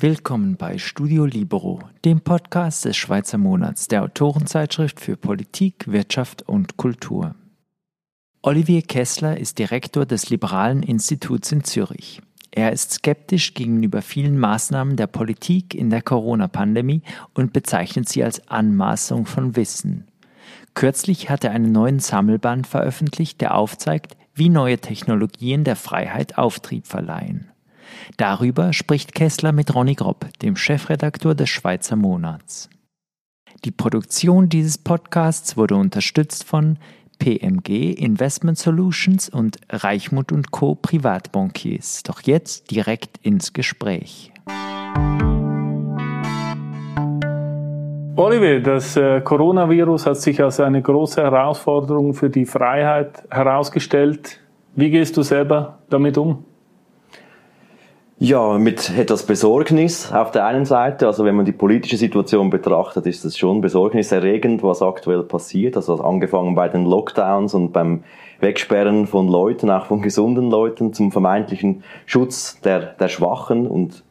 Willkommen 0.00 0.56
bei 0.56 0.78
Studio 0.78 1.24
Libero, 1.24 1.80
dem 2.04 2.20
Podcast 2.20 2.84
des 2.84 2.96
Schweizer 2.96 3.36
Monats 3.36 3.88
der 3.88 4.04
Autorenzeitschrift 4.04 5.00
für 5.00 5.16
Politik, 5.16 5.90
Wirtschaft 5.90 6.48
und 6.48 6.76
Kultur. 6.76 7.34
Olivier 8.42 8.82
Kessler 8.82 9.38
ist 9.38 9.58
Direktor 9.58 10.06
des 10.06 10.30
Liberalen 10.30 10.82
Instituts 10.82 11.50
in 11.50 11.64
Zürich. 11.64 12.22
Er 12.52 12.72
ist 12.72 12.92
skeptisch 12.92 13.54
gegenüber 13.54 14.00
vielen 14.00 14.38
Maßnahmen 14.38 14.96
der 14.96 15.08
Politik 15.08 15.74
in 15.74 15.90
der 15.90 16.02
Corona-Pandemie 16.02 17.02
und 17.34 17.52
bezeichnet 17.52 18.08
sie 18.08 18.22
als 18.22 18.46
Anmaßung 18.48 19.26
von 19.26 19.56
Wissen. 19.56 20.06
Kürzlich 20.74 21.28
hat 21.28 21.42
er 21.42 21.50
einen 21.50 21.72
neuen 21.72 21.98
Sammelband 21.98 22.66
veröffentlicht, 22.68 23.40
der 23.40 23.56
aufzeigt, 23.56 24.16
wie 24.38 24.48
neue 24.48 24.78
Technologien 24.78 25.64
der 25.64 25.76
Freiheit 25.76 26.38
Auftrieb 26.38 26.86
verleihen. 26.86 27.50
Darüber 28.16 28.72
spricht 28.72 29.14
Kessler 29.14 29.52
mit 29.52 29.74
Ronny 29.74 29.94
Gropp, 29.94 30.26
dem 30.40 30.56
Chefredakteur 30.56 31.34
des 31.34 31.48
Schweizer 31.48 31.96
Monats. 31.96 32.68
Die 33.64 33.70
Produktion 33.70 34.48
dieses 34.48 34.78
Podcasts 34.78 35.56
wurde 35.56 35.76
unterstützt 35.76 36.44
von 36.44 36.78
PMG 37.18 37.92
Investment 37.92 38.58
Solutions 38.58 39.28
und 39.28 39.56
Reichmut 39.70 40.30
und 40.30 40.52
Co. 40.52 40.76
Privatbankiers. 40.76 42.04
Doch 42.04 42.22
jetzt 42.22 42.70
direkt 42.70 43.18
ins 43.18 43.52
Gespräch. 43.52 44.32
Oliver, 48.18 48.58
das 48.58 48.96
äh, 48.96 49.20
Coronavirus 49.20 50.06
hat 50.06 50.16
sich 50.16 50.42
als 50.42 50.58
eine 50.58 50.82
große 50.82 51.22
Herausforderung 51.22 52.14
für 52.14 52.28
die 52.28 52.46
Freiheit 52.46 53.22
herausgestellt. 53.30 54.40
Wie 54.74 54.90
gehst 54.90 55.16
du 55.16 55.22
selber 55.22 55.78
damit 55.88 56.18
um? 56.18 56.44
Ja, 58.18 58.58
mit 58.58 58.90
etwas 58.98 59.24
Besorgnis 59.24 60.10
auf 60.10 60.32
der 60.32 60.46
einen 60.46 60.64
Seite. 60.64 61.06
Also 61.06 61.24
wenn 61.24 61.36
man 61.36 61.44
die 61.44 61.52
politische 61.52 61.96
Situation 61.96 62.50
betrachtet, 62.50 63.06
ist 63.06 63.24
es 63.24 63.38
schon 63.38 63.60
besorgniserregend, 63.60 64.64
was 64.64 64.82
aktuell 64.82 65.22
passiert. 65.22 65.76
Also 65.76 66.02
angefangen 66.02 66.56
bei 66.56 66.68
den 66.68 66.86
Lockdowns 66.86 67.54
und 67.54 67.72
beim 67.72 68.02
Wegsperren 68.40 69.06
von 69.06 69.28
Leuten, 69.28 69.70
auch 69.70 69.86
von 69.86 70.02
gesunden 70.02 70.50
Leuten, 70.50 70.92
zum 70.92 71.12
vermeintlichen 71.12 71.84
Schutz 72.04 72.60
der, 72.62 72.80
der 72.80 73.06
Schwachen 73.06 73.68
und 73.68 74.02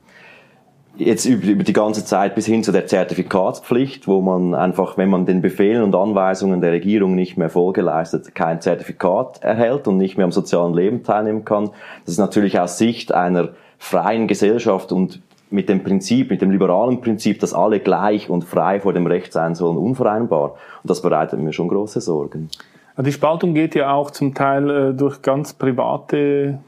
jetzt 0.97 1.25
über, 1.25 1.63
die 1.63 1.73
ganze 1.73 2.05
Zeit 2.05 2.35
bis 2.35 2.45
hin 2.45 2.63
zu 2.63 2.71
der 2.71 2.87
Zertifikatspflicht, 2.87 4.07
wo 4.07 4.21
man 4.21 4.55
einfach, 4.55 4.97
wenn 4.97 5.09
man 5.09 5.25
den 5.25 5.41
Befehlen 5.41 5.83
und 5.83 5.95
Anweisungen 5.95 6.61
der 6.61 6.71
Regierung 6.71 7.15
nicht 7.15 7.37
mehr 7.37 7.49
Folge 7.49 7.81
leistet, 7.81 8.35
kein 8.35 8.61
Zertifikat 8.61 9.43
erhält 9.43 9.87
und 9.87 9.97
nicht 9.97 10.17
mehr 10.17 10.25
am 10.25 10.31
sozialen 10.31 10.73
Leben 10.73 11.03
teilnehmen 11.03 11.45
kann. 11.45 11.69
Das 12.05 12.13
ist 12.13 12.19
natürlich 12.19 12.59
aus 12.59 12.77
Sicht 12.77 13.13
einer 13.13 13.49
freien 13.77 14.27
Gesellschaft 14.27 14.91
und 14.91 15.21
mit 15.49 15.69
dem 15.69 15.83
Prinzip, 15.83 16.29
mit 16.29 16.41
dem 16.41 16.51
liberalen 16.51 16.99
Prinzip, 16.99 17.39
dass 17.39 17.53
alle 17.53 17.79
gleich 17.79 18.29
und 18.29 18.43
frei 18.43 18.81
vor 18.81 18.93
dem 18.93 19.07
Recht 19.07 19.31
sein 19.31 19.55
sollen, 19.55 19.77
unvereinbar. 19.77 20.55
Und 20.83 20.89
das 20.89 21.01
bereitet 21.01 21.39
mir 21.39 21.53
schon 21.53 21.69
große 21.69 22.01
Sorgen. 22.01 22.49
Die 22.97 23.11
Spaltung 23.11 23.53
geht 23.53 23.75
ja 23.75 23.93
auch 23.93 24.11
zum 24.11 24.33
Teil 24.33 24.69
äh, 24.69 24.93
durch 24.93 25.21
ganz 25.21 25.53
private 25.53 26.59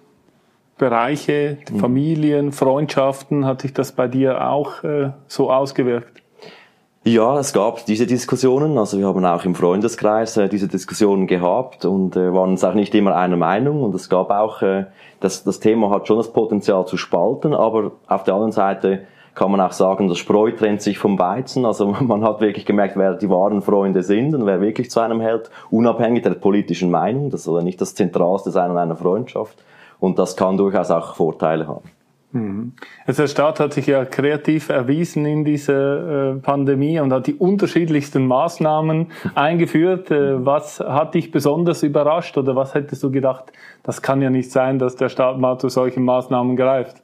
Bereiche, 0.80 1.60
mhm. 1.72 1.80
Familien, 1.80 2.52
Freundschaften. 2.52 3.46
Hat 3.46 3.62
sich 3.62 3.74
das 3.74 3.92
bei 3.92 4.08
dir 4.08 4.50
auch 4.50 4.84
äh, 4.84 5.12
so 5.28 5.52
ausgewirkt? 5.52 6.24
Ja, 7.04 7.40
es 7.40 7.54
gab 7.54 7.86
diese 7.86 8.08
Diskussionen. 8.08 8.78
Also 8.78 8.98
wir 8.98 9.08
haben 9.08 9.24
auch 9.24 9.46
im 9.46 9.56
Freundeskreis 9.56 10.38
äh, 10.38 10.50
diese 10.50 10.68
Diskussionen 10.68 11.28
gehabt 11.28 11.86
und 11.86 12.16
äh, 12.16 12.34
waren 12.34 12.52
uns 12.52 12.64
auch 12.64 12.74
nicht 12.74 12.94
immer 12.96 13.16
einer 13.16 13.38
Meinung. 13.38 13.84
Und 13.84 13.96
es 13.96 14.10
gab 14.10 14.32
auch, 14.32 14.62
äh, 14.62 14.86
das, 15.20 15.44
das 15.44 15.60
Thema 15.60 15.92
hat 15.92 16.08
schon 16.08 16.18
das 16.18 16.34
Potenzial 16.34 16.86
zu 16.88 16.98
spalten, 16.98 17.54
aber 17.54 17.92
auf 18.08 18.24
der 18.24 18.34
anderen 18.34 18.52
Seite 18.52 19.04
kann 19.34 19.52
man 19.52 19.62
auch 19.62 19.72
sagen, 19.72 20.10
das 20.10 20.18
Spreu 20.18 20.52
trennt 20.52 20.82
sich 20.82 20.98
vom 20.98 21.18
Weizen. 21.18 21.66
Also 21.66 21.88
man 22.02 22.24
hat 22.24 22.42
wirklich 22.42 22.66
gemerkt, 22.66 22.98
wer 22.98 23.14
die 23.14 23.30
wahren 23.30 23.62
Freunde 23.62 24.04
sind 24.04 24.36
und 24.36 24.46
wer 24.46 24.60
wirklich 24.60 24.92
zu 24.92 25.00
einem 25.00 25.22
hält, 25.22 25.50
unabhängig 25.72 26.24
der 26.24 26.32
politischen 26.32 26.92
Meinung. 26.92 27.30
Das 27.30 27.46
soll 27.46 27.64
nicht 27.64 27.80
das 27.80 27.96
Zentralste 27.96 28.52
sein 28.52 28.72
an 28.72 28.78
einer 28.78 28.98
Freundschaft. 28.98 29.64
Und 30.00 30.20
das 30.20 30.36
kann 30.36 30.58
durchaus 30.58 30.92
auch 30.92 31.16
Vorteile 31.16 31.68
haben. 31.68 31.90
Mhm. 32.32 32.74
Also 33.08 33.24
der 33.24 33.28
Staat 33.28 33.60
hat 33.60 33.74
sich 33.74 33.88
ja 33.88 34.06
kreativ 34.06 34.70
erwiesen 34.70 35.26
in 35.26 35.44
dieser 35.44 36.34
äh, 36.34 36.36
Pandemie 36.36 37.00
und 37.00 37.12
hat 37.12 37.26
die 37.28 37.34
unterschiedlichsten 37.34 38.28
Maßnahmen 38.28 39.08
eingeführt. 39.36 40.12
Äh, 40.12 40.46
was 40.46 40.80
hat 40.80 41.16
dich 41.16 41.32
besonders 41.32 41.82
überrascht 41.82 42.38
oder 42.38 42.56
was 42.56 42.76
hättest 42.76 43.02
du 43.04 43.12
gedacht, 43.12 43.52
das 43.84 44.02
kann 44.02 44.22
ja 44.22 44.30
nicht 44.30 44.52
sein, 44.52 44.78
dass 44.78 44.96
der 44.96 45.10
Staat 45.10 45.40
mal 45.40 45.58
zu 45.58 45.70
solchen 45.70 46.04
Maßnahmen 46.04 46.56
greift? 46.56 47.02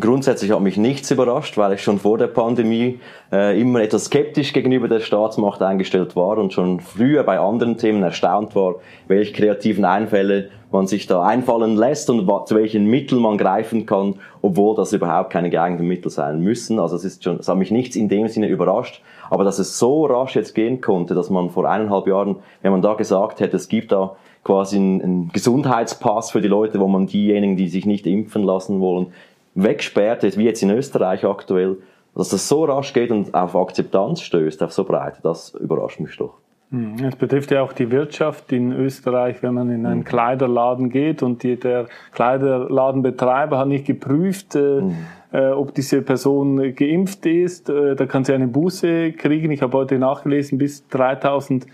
Grundsätzlich 0.00 0.50
hat 0.50 0.60
mich 0.60 0.76
nichts 0.76 1.10
überrascht, 1.10 1.56
weil 1.56 1.74
ich 1.74 1.82
schon 1.82 1.98
vor 1.98 2.18
der 2.18 2.26
Pandemie 2.26 2.98
äh, 3.30 3.60
immer 3.60 3.80
etwas 3.80 4.06
skeptisch 4.06 4.52
gegenüber 4.52 4.88
der 4.88 5.00
Staatsmacht 5.00 5.62
eingestellt 5.62 6.16
war 6.16 6.38
und 6.38 6.52
schon 6.52 6.80
früher 6.80 7.22
bei 7.22 7.38
anderen 7.38 7.78
Themen 7.78 8.02
erstaunt 8.02 8.56
war, 8.56 8.76
welche 9.06 9.32
kreativen 9.32 9.84
Einfälle 9.84 10.50
man 10.72 10.88
sich 10.88 11.06
da 11.06 11.22
einfallen 11.22 11.76
lässt 11.76 12.10
und 12.10 12.26
zu 12.46 12.56
welchen 12.56 12.86
Mitteln 12.86 13.22
man 13.22 13.38
greifen 13.38 13.86
kann, 13.86 14.16
obwohl 14.42 14.74
das 14.74 14.92
überhaupt 14.92 15.30
keine 15.30 15.48
geeigneten 15.48 15.86
Mittel 15.86 16.10
sein 16.10 16.40
müssen. 16.40 16.80
Also 16.80 16.96
es 16.96 17.04
ist 17.04 17.22
schon, 17.22 17.38
es 17.38 17.48
hat 17.48 17.56
mich 17.56 17.70
nichts 17.70 17.94
in 17.94 18.08
dem 18.08 18.26
Sinne 18.26 18.48
überrascht, 18.48 19.00
aber 19.30 19.44
dass 19.44 19.60
es 19.60 19.78
so 19.78 20.06
rasch 20.06 20.34
jetzt 20.34 20.54
gehen 20.54 20.80
konnte, 20.80 21.14
dass 21.14 21.30
man 21.30 21.50
vor 21.50 21.68
eineinhalb 21.70 22.08
Jahren, 22.08 22.36
wenn 22.62 22.72
man 22.72 22.82
da 22.82 22.94
gesagt 22.94 23.38
hätte, 23.38 23.56
es 23.56 23.68
gibt 23.68 23.92
da 23.92 24.16
quasi 24.42 24.76
einen, 24.76 25.30
Gesundheitspass 25.32 26.30
für 26.30 26.40
die 26.40 26.48
Leute, 26.48 26.80
wo 26.80 26.88
man 26.88 27.06
diejenigen, 27.06 27.56
die 27.56 27.68
sich 27.68 27.86
nicht 27.86 28.06
impfen 28.06 28.42
lassen 28.42 28.80
wollen, 28.80 29.06
wegsperrt, 29.54 30.36
wie 30.36 30.44
jetzt 30.44 30.62
in 30.62 30.70
Österreich 30.70 31.24
aktuell, 31.24 31.78
dass 32.14 32.28
das 32.28 32.48
so 32.48 32.64
rasch 32.64 32.92
geht 32.92 33.10
und 33.10 33.34
auf 33.34 33.56
Akzeptanz 33.56 34.20
stößt, 34.20 34.62
auf 34.62 34.72
so 34.72 34.84
Breite, 34.84 35.18
das 35.22 35.54
überrascht 35.54 36.00
mich 36.00 36.16
doch. 36.16 36.34
Hm, 36.70 36.96
es 37.04 37.16
betrifft 37.16 37.50
ja 37.50 37.62
auch 37.62 37.72
die 37.72 37.90
Wirtschaft 37.90 38.50
in 38.52 38.72
Österreich, 38.72 39.42
wenn 39.42 39.54
man 39.54 39.70
in 39.70 39.86
einen 39.86 40.00
mhm. 40.00 40.04
Kleiderladen 40.04 40.90
geht 40.90 41.22
und 41.22 41.42
die, 41.42 41.56
der 41.56 41.86
Kleiderladenbetreiber 42.12 43.58
hat 43.58 43.68
nicht 43.68 43.86
geprüft, 43.86 44.56
äh, 44.56 44.80
mhm. 44.80 44.96
äh, 45.32 45.50
ob 45.50 45.74
diese 45.74 46.02
Person 46.02 46.74
geimpft 46.74 47.26
ist. 47.26 47.68
Äh, 47.68 47.94
da 47.96 48.06
kann 48.06 48.24
sie 48.24 48.32
eine 48.32 48.48
Buße 48.48 49.12
kriegen. 49.12 49.52
Ich 49.52 49.62
habe 49.62 49.76
heute 49.76 49.98
nachgelesen, 49.98 50.58
bis 50.58 50.88
3000 50.88 51.66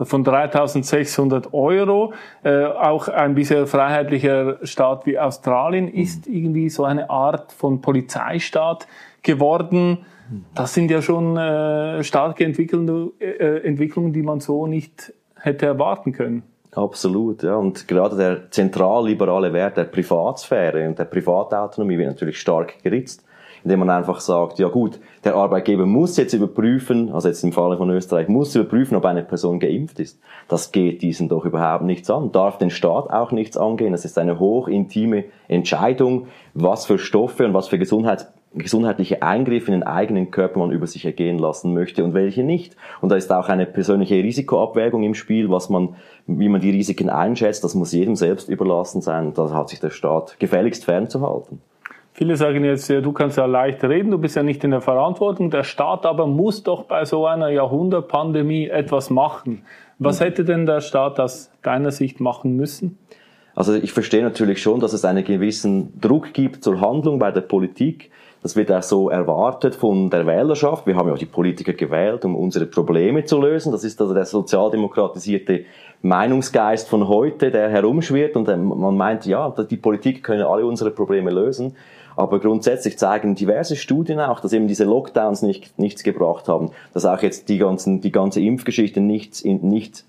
von 0.00 0.24
3600 0.24 1.52
Euro. 1.54 2.12
Äh, 2.42 2.64
auch 2.64 3.08
ein 3.08 3.34
bisher 3.34 3.66
freiheitlicher 3.66 4.58
Staat 4.62 5.06
wie 5.06 5.18
Australien 5.18 5.88
ist 5.88 6.26
irgendwie 6.26 6.68
so 6.68 6.84
eine 6.84 7.10
Art 7.10 7.52
von 7.52 7.80
Polizeistaat 7.80 8.86
geworden. 9.22 10.06
Das 10.54 10.74
sind 10.74 10.90
ja 10.90 11.02
schon 11.02 11.36
äh, 11.36 12.02
starke 12.02 12.44
Entwicklungen, 12.44 13.12
äh, 13.20 13.58
Entwicklungen, 13.58 14.12
die 14.12 14.22
man 14.22 14.40
so 14.40 14.66
nicht 14.66 15.12
hätte 15.36 15.66
erwarten 15.66 16.12
können. 16.12 16.42
Absolut, 16.72 17.42
ja. 17.42 17.54
Und 17.54 17.86
gerade 17.86 18.16
der 18.16 18.50
zentralliberale 18.50 19.52
Wert 19.52 19.76
der 19.76 19.84
Privatsphäre 19.84 20.88
und 20.88 20.98
der 20.98 21.04
Privatautonomie 21.04 21.98
wird 21.98 22.08
natürlich 22.08 22.40
stark 22.40 22.82
geritzt 22.82 23.24
indem 23.64 23.80
man 23.80 23.90
einfach 23.90 24.20
sagt, 24.20 24.58
ja 24.58 24.68
gut, 24.68 25.00
der 25.24 25.34
Arbeitgeber 25.34 25.86
muss 25.86 26.16
jetzt 26.16 26.34
überprüfen, 26.34 27.10
also 27.12 27.28
jetzt 27.28 27.42
im 27.42 27.52
Falle 27.52 27.76
von 27.76 27.90
Österreich, 27.90 28.28
muss 28.28 28.54
überprüfen, 28.54 28.96
ob 28.96 29.04
eine 29.06 29.22
Person 29.22 29.58
geimpft 29.58 29.98
ist. 29.98 30.20
Das 30.48 30.70
geht 30.70 31.02
diesen 31.02 31.28
doch 31.28 31.44
überhaupt 31.44 31.84
nichts 31.84 32.10
an, 32.10 32.30
darf 32.30 32.58
den 32.58 32.70
Staat 32.70 33.10
auch 33.10 33.32
nichts 33.32 33.56
angehen. 33.56 33.92
Das 33.92 34.04
ist 34.04 34.18
eine 34.18 34.38
hochintime 34.38 35.24
Entscheidung, 35.48 36.28
was 36.52 36.86
für 36.86 36.98
Stoffe 36.98 37.46
und 37.46 37.54
was 37.54 37.68
für 37.68 37.78
Gesundheits 37.78 38.26
gesundheitliche 38.56 39.22
Eingriffe 39.22 39.72
in 39.72 39.80
den 39.80 39.82
eigenen 39.82 40.30
Körper 40.30 40.60
man 40.60 40.70
über 40.70 40.86
sich 40.86 41.04
ergehen 41.04 41.38
lassen 41.38 41.74
möchte 41.74 42.04
und 42.04 42.14
welche 42.14 42.44
nicht. 42.44 42.76
Und 43.00 43.10
da 43.10 43.16
ist 43.16 43.32
auch 43.32 43.48
eine 43.48 43.66
persönliche 43.66 44.14
Risikoabwägung 44.14 45.02
im 45.02 45.14
Spiel, 45.14 45.50
was 45.50 45.68
man, 45.70 45.96
wie 46.26 46.48
man 46.48 46.60
die 46.60 46.70
Risiken 46.70 47.10
einschätzt, 47.10 47.64
das 47.64 47.74
muss 47.74 47.92
jedem 47.92 48.14
selbst 48.14 48.48
überlassen 48.48 49.00
sein. 49.00 49.34
Da 49.34 49.50
hat 49.50 49.70
sich 49.70 49.80
der 49.80 49.90
Staat 49.90 50.38
gefälligst 50.38 50.84
fernzuhalten. 50.84 51.60
Viele 52.16 52.36
sagen 52.36 52.62
jetzt, 52.62 52.88
du 52.88 53.10
kannst 53.10 53.38
ja 53.38 53.44
leicht 53.44 53.82
reden, 53.82 54.12
du 54.12 54.18
bist 54.18 54.36
ja 54.36 54.44
nicht 54.44 54.62
in 54.62 54.70
der 54.70 54.80
Verantwortung. 54.80 55.50
Der 55.50 55.64
Staat 55.64 56.06
aber 56.06 56.28
muss 56.28 56.62
doch 56.62 56.84
bei 56.84 57.04
so 57.04 57.26
einer 57.26 57.48
Jahrhundertpandemie 57.48 58.68
etwas 58.68 59.10
machen. 59.10 59.64
Was 59.98 60.20
hätte 60.20 60.44
denn 60.44 60.64
der 60.64 60.80
Staat 60.80 61.18
aus 61.18 61.50
deiner 61.62 61.90
Sicht 61.90 62.20
machen 62.20 62.54
müssen? 62.54 62.98
Also 63.56 63.74
ich 63.74 63.92
verstehe 63.92 64.22
natürlich 64.22 64.62
schon, 64.62 64.78
dass 64.78 64.92
es 64.92 65.04
einen 65.04 65.24
gewissen 65.24 66.00
Druck 66.00 66.32
gibt 66.32 66.62
zur 66.62 66.80
Handlung 66.80 67.18
bei 67.18 67.32
der 67.32 67.40
Politik. 67.40 68.12
Das 68.44 68.54
wird 68.54 68.70
auch 68.70 68.82
so 68.82 69.10
erwartet 69.10 69.74
von 69.74 70.08
der 70.08 70.24
Wählerschaft. 70.24 70.86
Wir 70.86 70.94
haben 70.94 71.08
ja 71.08 71.14
auch 71.14 71.18
die 71.18 71.26
Politiker 71.26 71.72
gewählt, 71.72 72.24
um 72.24 72.36
unsere 72.36 72.66
Probleme 72.66 73.24
zu 73.24 73.40
lösen. 73.40 73.72
Das 73.72 73.82
ist 73.82 74.00
also 74.00 74.14
der 74.14 74.26
sozialdemokratisierte 74.26 75.64
Meinungsgeist 76.02 76.88
von 76.88 77.08
heute, 77.08 77.50
der 77.50 77.70
herumschwirrt 77.70 78.36
und 78.36 78.46
man 78.46 78.96
meint, 78.96 79.26
ja, 79.26 79.50
die 79.50 79.78
Politik 79.78 80.22
könne 80.22 80.46
alle 80.46 80.64
unsere 80.64 80.92
Probleme 80.92 81.32
lösen. 81.32 81.74
Aber 82.16 82.40
grundsätzlich 82.40 82.98
zeigen 82.98 83.34
diverse 83.34 83.76
Studien 83.76 84.20
auch, 84.20 84.40
dass 84.40 84.52
eben 84.52 84.68
diese 84.68 84.84
Lockdowns 84.84 85.42
nicht, 85.42 85.78
nichts 85.78 86.02
gebracht 86.02 86.48
haben, 86.48 86.70
dass 86.92 87.04
auch 87.06 87.22
jetzt 87.22 87.48
die 87.48 87.58
ganzen, 87.58 88.00
die 88.00 88.12
ganze 88.12 88.40
Impfgeschichte 88.40 89.00
nichts, 89.00 89.44
nicht 89.44 90.04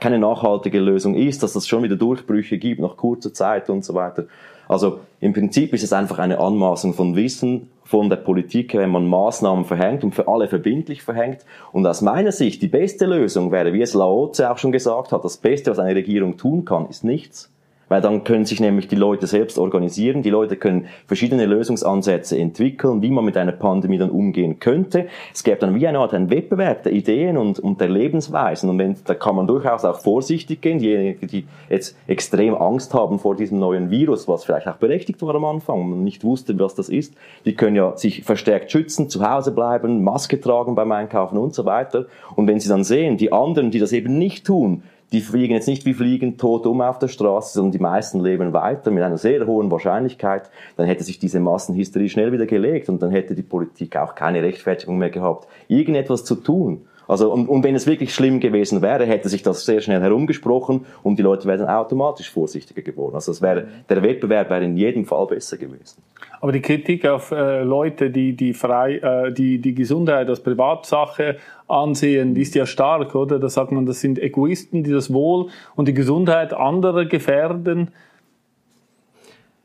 keine 0.00 0.18
nachhaltige 0.18 0.78
Lösung 0.78 1.14
ist, 1.14 1.42
dass 1.42 1.54
es 1.54 1.66
schon 1.66 1.82
wieder 1.82 1.96
Durchbrüche 1.96 2.58
gibt 2.58 2.80
nach 2.80 2.96
kurzer 2.96 3.32
Zeit 3.32 3.70
und 3.70 3.84
so 3.84 3.94
weiter. 3.94 4.26
Also 4.68 5.00
im 5.20 5.32
Prinzip 5.32 5.74
ist 5.74 5.82
es 5.82 5.92
einfach 5.92 6.18
eine 6.18 6.38
Anmaßung 6.38 6.94
von 6.94 7.16
Wissen 7.16 7.70
von 7.84 8.08
der 8.08 8.16
Politik, 8.16 8.74
wenn 8.74 8.90
man 8.90 9.06
Maßnahmen 9.06 9.64
verhängt 9.66 10.04
und 10.04 10.14
für 10.14 10.26
alle 10.26 10.48
verbindlich 10.48 11.02
verhängt. 11.02 11.44
Und 11.72 11.86
aus 11.86 12.00
meiner 12.00 12.32
Sicht 12.32 12.62
die 12.62 12.68
beste 12.68 13.04
Lösung 13.04 13.52
wäre, 13.52 13.72
wie 13.74 13.82
es 13.82 13.94
Laoze 13.94 14.50
auch 14.50 14.58
schon 14.58 14.72
gesagt 14.72 15.12
hat, 15.12 15.24
das 15.24 15.36
Beste, 15.36 15.70
was 15.70 15.78
eine 15.78 15.94
Regierung 15.94 16.38
tun 16.38 16.64
kann, 16.64 16.88
ist 16.88 17.04
nichts. 17.04 17.50
Weil 17.94 18.00
dann 18.00 18.24
können 18.24 18.44
sich 18.44 18.58
nämlich 18.58 18.88
die 18.88 18.96
Leute 18.96 19.28
selbst 19.28 19.56
organisieren, 19.56 20.22
die 20.22 20.30
Leute 20.30 20.56
können 20.56 20.86
verschiedene 21.06 21.46
Lösungsansätze 21.46 22.36
entwickeln, 22.36 23.02
wie 23.02 23.10
man 23.12 23.24
mit 23.24 23.36
einer 23.36 23.52
Pandemie 23.52 23.98
dann 23.98 24.10
umgehen 24.10 24.58
könnte. 24.58 25.06
Es 25.32 25.44
gäbe 25.44 25.58
dann 25.58 25.76
wie 25.76 25.86
eine 25.86 26.00
Art 26.00 26.12
einen 26.12 26.28
Wettbewerb 26.28 26.82
der 26.82 26.90
Ideen 26.90 27.36
und, 27.36 27.60
und 27.60 27.80
der 27.80 27.88
Lebensweisen. 27.88 28.68
Und 28.68 28.80
wenn, 28.80 28.96
da 29.04 29.14
kann 29.14 29.36
man 29.36 29.46
durchaus 29.46 29.84
auch 29.84 30.00
vorsichtig 30.00 30.60
gehen. 30.60 30.80
Diejenigen, 30.80 31.24
die 31.28 31.46
jetzt 31.70 31.96
extrem 32.08 32.56
Angst 32.56 32.92
haben 32.94 33.20
vor 33.20 33.36
diesem 33.36 33.60
neuen 33.60 33.92
Virus, 33.92 34.26
was 34.26 34.44
vielleicht 34.44 34.66
auch 34.66 34.78
berechtigt 34.78 35.22
war 35.22 35.36
am 35.36 35.44
Anfang 35.44 35.92
und 35.92 36.02
nicht 36.02 36.24
wussten, 36.24 36.58
was 36.58 36.74
das 36.74 36.88
ist, 36.88 37.14
die 37.44 37.54
können 37.54 37.76
ja 37.76 37.96
sich 37.96 38.24
verstärkt 38.24 38.72
schützen, 38.72 39.08
zu 39.08 39.24
Hause 39.24 39.52
bleiben, 39.52 40.02
Maske 40.02 40.40
tragen 40.40 40.74
beim 40.74 40.90
Einkaufen 40.90 41.38
und 41.38 41.54
so 41.54 41.64
weiter. 41.64 42.06
Und 42.34 42.48
wenn 42.48 42.58
sie 42.58 42.68
dann 42.68 42.82
sehen, 42.82 43.18
die 43.18 43.32
anderen, 43.32 43.70
die 43.70 43.78
das 43.78 43.92
eben 43.92 44.18
nicht 44.18 44.44
tun, 44.44 44.82
die 45.14 45.20
fliegen 45.20 45.54
jetzt 45.54 45.68
nicht 45.68 45.86
wie 45.86 45.94
Fliegen 45.94 46.38
tot 46.38 46.66
um 46.66 46.80
auf 46.80 46.98
der 46.98 47.06
Straße, 47.06 47.54
sondern 47.54 47.70
die 47.70 47.78
meisten 47.78 48.18
leben 48.18 48.52
weiter 48.52 48.90
mit 48.90 49.04
einer 49.04 49.16
sehr 49.16 49.46
hohen 49.46 49.70
Wahrscheinlichkeit, 49.70 50.50
dann 50.76 50.86
hätte 50.86 51.04
sich 51.04 51.20
diese 51.20 51.38
Massenhysterie 51.38 52.08
schnell 52.08 52.32
wieder 52.32 52.46
gelegt 52.46 52.88
und 52.88 53.00
dann 53.00 53.12
hätte 53.12 53.36
die 53.36 53.44
Politik 53.44 53.96
auch 53.96 54.16
keine 54.16 54.42
Rechtfertigung 54.42 54.98
mehr 54.98 55.10
gehabt, 55.10 55.46
irgendetwas 55.68 56.24
zu 56.24 56.34
tun. 56.34 56.86
Also, 57.06 57.32
und, 57.32 57.48
und 57.48 57.62
wenn 57.62 57.74
es 57.74 57.86
wirklich 57.86 58.14
schlimm 58.14 58.40
gewesen 58.40 58.82
wäre, 58.82 59.04
hätte 59.04 59.28
sich 59.28 59.42
das 59.42 59.64
sehr 59.64 59.80
schnell 59.80 60.00
herumgesprochen 60.00 60.86
und 61.02 61.18
die 61.18 61.22
Leute 61.22 61.46
wären 61.46 61.68
automatisch 61.68 62.30
vorsichtiger 62.30 62.82
geworden. 62.82 63.14
Also 63.14 63.30
es 63.30 63.42
wäre, 63.42 63.68
der 63.88 64.02
Wettbewerb 64.02 64.50
wäre 64.50 64.64
in 64.64 64.76
jedem 64.76 65.04
Fall 65.04 65.26
besser 65.26 65.58
gewesen. 65.58 66.02
Aber 66.40 66.52
die 66.52 66.60
Kritik 66.60 67.06
auf 67.06 67.30
äh, 67.30 67.62
Leute, 67.62 68.10
die 68.10 68.34
die, 68.34 68.52
frei, 68.52 68.96
äh, 68.96 69.32
die 69.32 69.60
die 69.60 69.74
Gesundheit 69.74 70.28
als 70.28 70.40
Privatsache 70.40 71.36
ansehen, 71.66 72.36
ist 72.36 72.54
ja 72.54 72.66
stark, 72.66 73.14
oder? 73.14 73.38
Da 73.38 73.48
sagt 73.48 73.72
man, 73.72 73.86
das 73.86 74.00
sind 74.00 74.18
Egoisten, 74.18 74.84
die 74.84 74.92
das 74.92 75.12
Wohl 75.12 75.48
und 75.74 75.88
die 75.88 75.94
Gesundheit 75.94 76.52
anderer 76.52 77.04
gefährden. 77.06 77.88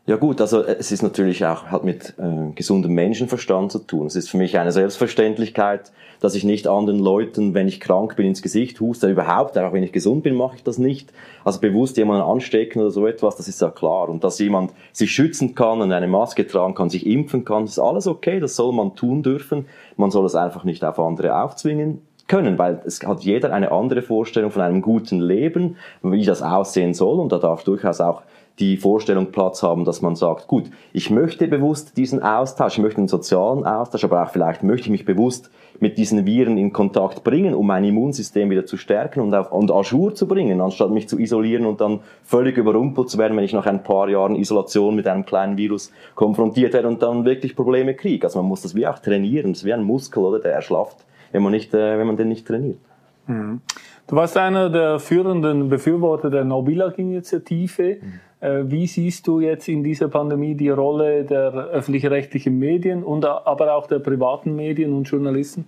Ja 0.10 0.16
gut, 0.16 0.42
also 0.42 0.64
äh, 0.64 0.78
es 0.80 0.92
ist 0.92 1.04
natürlich 1.04 1.46
auch 1.46 1.66
halt 1.66 1.84
mit 1.84 2.16
äh, 2.18 2.52
gesundem 2.56 2.94
Menschenverstand 2.94 3.72
zu 3.72 3.78
tun. 3.78 4.08
Es 4.08 4.16
ist 4.16 4.28
für 4.28 4.38
mich 4.38 4.58
eine 4.58 4.72
Selbstverständlichkeit, 4.72 5.92
dass 6.20 6.34
ich 6.34 6.44
nicht 6.44 6.68
anderen 6.68 6.98
Leuten, 6.98 7.54
wenn 7.54 7.68
ich 7.68 7.80
krank 7.80 8.16
bin, 8.16 8.26
ins 8.26 8.42
Gesicht 8.42 8.80
huste. 8.80 9.08
Überhaupt, 9.08 9.56
auch 9.60 9.72
wenn 9.72 9.84
ich 9.84 9.92
gesund 9.92 10.24
bin, 10.24 10.34
mache 10.34 10.56
ich 10.56 10.64
das 10.64 10.80
nicht. 10.80 11.14
Also 11.46 11.60
bewusst 11.60 11.96
jemanden 11.98 12.24
anstecken 12.24 12.82
oder 12.82 12.90
so 12.90 13.06
etwas, 13.06 13.36
das 13.36 13.48
ist 13.48 13.62
ja 13.62 13.70
klar. 13.70 14.10
Und 14.10 14.24
dass 14.24 14.40
jemand 14.40 14.72
sich 14.94 15.12
schützen 15.12 15.54
kann 15.54 15.80
und 15.80 15.92
eine 15.92 16.08
Maske 16.08 16.48
tragen 16.48 16.74
kann, 16.74 16.90
sich 16.90 17.06
impfen 17.06 17.46
kann, 17.46 17.66
ist 17.66 17.78
alles 17.78 18.08
okay, 18.08 18.40
das 18.40 18.56
soll 18.56 18.74
man 18.74 18.96
tun 18.96 19.22
dürfen. 19.22 19.68
Man 19.96 20.10
soll 20.10 20.26
es 20.26 20.34
einfach 20.34 20.64
nicht 20.64 20.84
auf 20.84 20.98
andere 20.98 21.40
aufzwingen 21.40 22.02
können, 22.28 22.58
weil 22.58 22.82
es 22.84 23.06
hat 23.06 23.22
jeder 23.22 23.54
eine 23.54 23.72
andere 23.72 24.02
Vorstellung 24.02 24.50
von 24.50 24.64
einem 24.64 24.82
guten 24.82 25.20
Leben, 25.20 25.76
wie 26.02 26.26
das 26.26 26.42
aussehen 26.42 26.96
soll 26.96 27.20
und 27.20 27.32
da 27.32 27.38
darf 27.38 27.64
durchaus 27.64 28.02
auch 28.02 28.24
die 28.60 28.78
Vorstellung 28.78 29.32
Platz 29.32 29.64
haben, 29.64 29.86
dass 29.86 30.02
man 30.02 30.16
sagt, 30.16 30.48
gut, 30.48 30.66
ich 30.92 31.10
möchte 31.10 31.48
bewusst 31.48 31.96
diesen 31.98 32.22
Austausch, 32.22 32.74
ich 32.74 32.84
möchte 32.84 32.98
einen 32.98 33.08
sozialen 33.08 33.66
Austausch, 33.66 34.04
aber 34.04 34.24
auch 34.24 34.30
vielleicht 34.30 34.64
möchte 34.64 34.88
ich 34.88 34.92
mich 34.92 35.06
bewusst 35.06 35.50
mit 35.80 35.98
diesen 35.98 36.26
Viren 36.26 36.58
in 36.58 36.74
Kontakt 36.74 37.24
bringen, 37.24 37.54
um 37.54 37.68
mein 37.68 37.86
Immunsystem 37.86 38.50
wieder 38.50 38.66
zu 38.66 38.76
stärken 38.76 39.22
und 39.22 39.34
auf 39.34 39.52
und 39.52 39.72
Ajour 39.72 40.14
zu 40.14 40.28
bringen, 40.28 40.60
anstatt 40.60 40.92
mich 40.92 41.08
zu 41.08 41.18
isolieren 41.18 41.66
und 41.66 41.80
dann 41.80 42.02
völlig 42.24 42.58
überrumpelt 42.58 43.10
zu 43.10 43.18
werden, 43.18 43.38
wenn 43.38 43.46
ich 43.46 43.54
nach 43.54 43.66
ein 43.66 43.84
paar 43.84 44.10
Jahren 44.10 44.36
Isolation 44.36 44.96
mit 44.96 45.08
einem 45.08 45.26
kleinen 45.26 45.58
Virus 45.58 45.92
konfrontiert 46.16 46.74
werde 46.74 46.90
und 46.90 47.02
dann 47.02 47.24
wirklich 47.24 47.56
Probleme 47.56 47.94
kriege. 47.94 48.28
Also 48.28 48.40
man 48.40 48.50
muss 48.50 48.62
das 48.62 48.76
wie 48.76 48.86
auch 48.86 49.00
trainieren, 49.00 49.54
das 49.54 49.62
ist 49.62 49.66
wie 49.66 49.74
ein 49.74 49.84
Muskel, 49.84 50.24
oder, 50.24 50.40
der 50.40 50.54
erschlafft, 50.54 50.98
wenn 51.32 51.44
man 51.44 51.52
nicht, 51.52 51.74
äh, 51.74 51.98
wenn 51.98 52.08
man 52.08 52.18
den 52.18 52.28
nicht 52.28 52.46
trainiert. 52.46 52.80
Mhm. 53.28 53.62
Du 54.08 54.16
warst 54.16 54.36
einer 54.38 54.70
der 54.70 55.00
führenden 55.00 55.70
Befürworter 55.70 56.30
der 56.30 56.44
No 56.44 56.66
initiative 56.98 58.00
Mhm. 58.02 58.20
Äh, 58.42 58.64
wie 58.66 58.88
siehst 58.88 59.28
du 59.28 59.40
jetzt 59.40 59.68
in 59.68 59.84
dieser 59.84 60.08
Pandemie 60.08 60.56
die 60.56 60.70
Rolle 60.70 61.24
der 61.26 61.54
öffentlich-rechtlichen 61.54 62.58
Medien 62.58 63.04
und 63.04 63.26
aber 63.26 63.76
auch 63.76 63.88
der 63.88 64.00
privaten 64.00 64.56
Medien 64.56 64.94
und 64.94 65.06
Journalisten? 65.06 65.66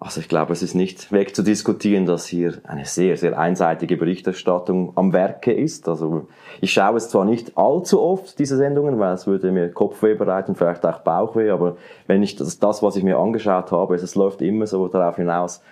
Also 0.00 0.20
ich 0.20 0.28
glaube, 0.28 0.52
es 0.52 0.62
ist 0.62 0.74
nicht 0.74 1.10
wegzudiskutieren, 1.10 2.06
dass 2.06 2.26
hier 2.26 2.58
eine 2.62 2.84
sehr, 2.84 3.16
sehr 3.16 3.36
einseitige 3.36 3.96
Berichterstattung 3.96 4.92
am 4.94 5.12
Werke 5.12 5.52
ist. 5.52 5.88
Also 5.88 6.28
ich 6.60 6.72
schaue 6.72 6.98
es 6.98 7.08
zwar 7.08 7.24
nicht 7.24 7.58
allzu 7.58 8.00
oft, 8.00 8.38
diese 8.38 8.56
Sendungen, 8.56 9.00
weil 9.00 9.14
es 9.14 9.26
würde 9.26 9.50
mir 9.50 9.72
Kopfweh 9.72 10.14
bereiten, 10.14 10.54
vielleicht 10.54 10.86
auch 10.86 11.00
Bauchweh, 11.00 11.50
aber 11.50 11.76
wenn 12.06 12.22
ich 12.22 12.36
das, 12.36 12.60
das 12.60 12.80
was 12.80 12.94
ich 12.94 13.02
mir 13.02 13.18
angeschaut 13.18 13.72
habe, 13.72 13.96
es 13.96 14.14
läuft 14.14 14.40
immer 14.40 14.68
so 14.68 14.86
darauf 14.86 15.16
hinaus, 15.16 15.62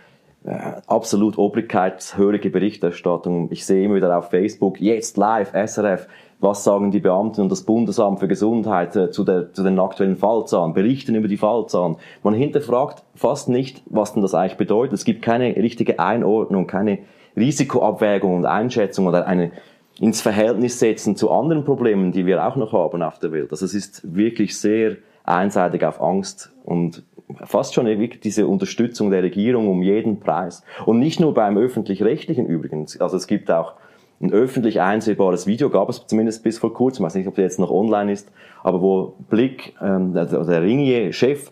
absolut 0.47 1.39
obrigkeitshörige 1.39 2.51
Berichterstattung. 2.51 3.49
Ich 3.51 3.67
sehe 3.67 3.85
immer 3.85 3.97
wieder 3.97 4.17
auf 4.17 4.31
Facebook, 4.31 4.81
jetzt 4.81 5.17
live, 5.17 5.53
SRF, 5.53 6.07
was 6.39 6.65
sagen 6.65 6.91
die 6.91 7.01
Beamten 7.01 7.41
und 7.41 7.51
das 7.51 7.63
Bundesamt 7.63 8.21
für 8.21 8.29
Gesundheit 8.29 8.95
äh, 8.95 9.11
zu, 9.11 9.25
der, 9.25 9.53
zu 9.53 9.63
den 9.63 9.79
aktuellen 9.79 10.17
Fallzahlen, 10.17 10.75
berichten 10.75 11.15
über 11.15 11.29
die 11.29 11.39
Fallzahlen. 11.39 11.97
Man 12.23 12.35
hinterfragt 12.35 13.03
fast 13.15 13.49
nicht, 13.49 13.83
was 13.87 14.13
denn 14.13 14.23
das 14.23 14.35
eigentlich 14.35 14.59
bedeutet. 14.59 14.95
Es 14.95 15.05
gibt 15.05 15.23
keine 15.23 15.57
richtige 15.57 15.99
Einordnung, 15.99 16.67
keine 16.67 16.99
Risikoabwägung 17.37 18.37
und 18.37 18.47
Einschätzung 18.47 19.07
oder 19.07 19.27
eine 19.27 19.53
ins 19.99 20.21
Verhältnis 20.21 20.79
setzen 20.79 21.17
zu 21.17 21.31
anderen 21.31 21.65
Problemen, 21.65 22.13
die 22.13 22.27
wir 22.27 22.47
auch 22.47 22.57
noch 22.57 22.73
haben 22.73 23.03
auf 23.03 23.19
der 23.19 23.33
Welt. 23.33 23.51
Also 23.51 23.65
es 23.65 23.75
ist 23.75 24.15
wirklich 24.15 24.59
sehr 24.59 24.97
einseitig 25.25 25.85
auf 25.85 26.03
Angst 26.03 26.53
und 26.65 27.03
fast 27.45 27.75
schon 27.75 27.87
wirklich 27.87 28.21
diese 28.21 28.47
Unterstützung 28.47 29.11
der 29.11 29.23
Regierung 29.23 29.69
um 29.69 29.83
jeden 29.83 30.21
Preis. 30.21 30.63
Und 30.85 30.99
nicht 30.99 31.21
nur 31.21 31.35
beim 31.35 31.57
öffentlich-rechtlichen 31.57 32.47
übrigens. 32.47 33.01
Also 33.01 33.17
es 33.17 33.27
gibt 33.27 33.51
auch 33.51 33.75
ein 34.21 34.33
öffentlich 34.33 34.81
einsehbares 34.81 35.47
Video, 35.47 35.69
gab 35.69 35.89
es 35.89 36.07
zumindest 36.07 36.43
bis 36.43 36.59
vor 36.59 36.73
kurzem, 36.73 37.05
ich 37.05 37.07
weiß 37.07 37.15
nicht, 37.17 37.29
ob 37.29 37.35
der 37.35 37.45
jetzt 37.45 37.59
noch 37.59 37.71
online 37.71 38.13
ist, 38.13 38.31
aber 38.63 38.81
wo 38.81 39.15
Blick, 39.29 39.75
ähm, 39.83 40.15
der, 40.15 40.25
der 40.25 40.63
Ringier-Chef, 40.63 41.51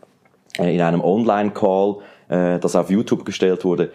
äh, 0.58 0.74
in 0.74 0.80
einem 0.80 1.02
Online-Call, 1.02 1.96
äh, 2.28 2.58
das 2.58 2.74
auf 2.74 2.90
YouTube 2.90 3.24
gestellt 3.26 3.64
wurde, 3.64 3.90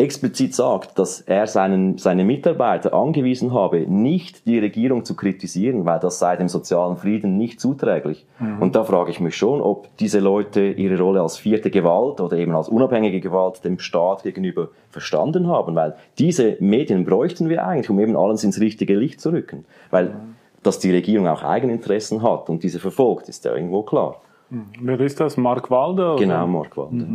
explizit 0.00 0.54
sagt, 0.54 0.98
dass 0.98 1.20
er 1.20 1.46
seinen, 1.46 1.98
seine 1.98 2.24
Mitarbeiter 2.24 2.94
angewiesen 2.94 3.52
habe, 3.52 3.86
nicht 3.86 4.46
die 4.46 4.58
Regierung 4.58 5.04
zu 5.04 5.14
kritisieren, 5.14 5.84
weil 5.84 6.00
das 6.00 6.18
sei 6.18 6.36
dem 6.36 6.48
sozialen 6.48 6.96
Frieden 6.96 7.36
nicht 7.36 7.60
zuträglich. 7.60 8.26
Mhm. 8.38 8.62
Und 8.62 8.74
da 8.74 8.84
frage 8.84 9.10
ich 9.10 9.20
mich 9.20 9.36
schon, 9.36 9.60
ob 9.60 9.96
diese 9.98 10.20
Leute 10.20 10.62
ihre 10.62 11.00
Rolle 11.00 11.22
als 11.22 11.36
vierte 11.36 11.70
Gewalt 11.70 12.20
oder 12.20 12.36
eben 12.36 12.54
als 12.54 12.68
unabhängige 12.68 13.20
Gewalt 13.20 13.64
dem 13.64 13.78
Staat 13.78 14.22
gegenüber 14.22 14.68
verstanden 14.90 15.46
haben, 15.46 15.74
weil 15.74 15.94
diese 16.18 16.56
Medien 16.60 17.04
bräuchten 17.04 17.48
wir 17.48 17.66
eigentlich, 17.66 17.90
um 17.90 18.00
eben 18.00 18.16
alles 18.16 18.42
ins 18.42 18.60
richtige 18.60 18.96
Licht 18.96 19.20
zu 19.20 19.30
rücken. 19.30 19.64
Weil, 19.90 20.06
mhm. 20.06 20.34
dass 20.62 20.78
die 20.78 20.90
Regierung 20.90 21.28
auch 21.28 21.42
Eigeninteressen 21.42 22.22
hat 22.22 22.50
und 22.50 22.62
diese 22.62 22.80
verfolgt, 22.80 23.28
ist 23.28 23.44
ja 23.44 23.54
irgendwo 23.54 23.82
klar. 23.82 24.20
Mhm. 24.50 24.66
Wer 24.80 25.00
ist 25.00 25.20
das? 25.20 25.36
Mark 25.36 25.70
Walder? 25.70 26.14
Oder? 26.14 26.20
Genau, 26.20 26.46
Mark 26.46 26.76
Walder. 26.76 27.06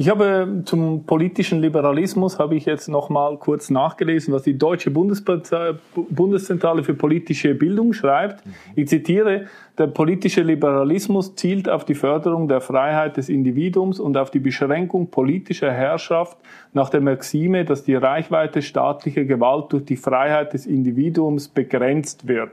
Ich 0.00 0.08
habe 0.08 0.62
zum 0.64 1.06
politischen 1.06 1.58
Liberalismus 1.60 2.38
habe 2.38 2.54
ich 2.54 2.66
jetzt 2.66 2.86
noch 2.86 3.08
mal 3.08 3.36
kurz 3.36 3.68
nachgelesen, 3.68 4.32
was 4.32 4.44
die 4.44 4.56
Deutsche 4.56 4.92
Bundeszentrale 4.92 6.84
für 6.84 6.94
politische 6.94 7.52
Bildung 7.56 7.92
schreibt. 7.92 8.44
Ich 8.76 8.86
zitiere: 8.86 9.46
Der 9.76 9.88
politische 9.88 10.42
Liberalismus 10.42 11.34
zielt 11.34 11.68
auf 11.68 11.84
die 11.84 11.96
Förderung 11.96 12.46
der 12.46 12.60
Freiheit 12.60 13.16
des 13.16 13.28
Individuums 13.28 13.98
und 13.98 14.16
auf 14.16 14.30
die 14.30 14.38
Beschränkung 14.38 15.10
politischer 15.10 15.72
Herrschaft 15.72 16.38
nach 16.72 16.90
der 16.90 17.00
Maxime, 17.00 17.64
dass 17.64 17.82
die 17.82 17.96
Reichweite 17.96 18.62
staatlicher 18.62 19.24
Gewalt 19.24 19.72
durch 19.72 19.84
die 19.84 19.96
Freiheit 19.96 20.52
des 20.52 20.66
Individuums 20.66 21.48
begrenzt 21.48 22.28
wird. 22.28 22.52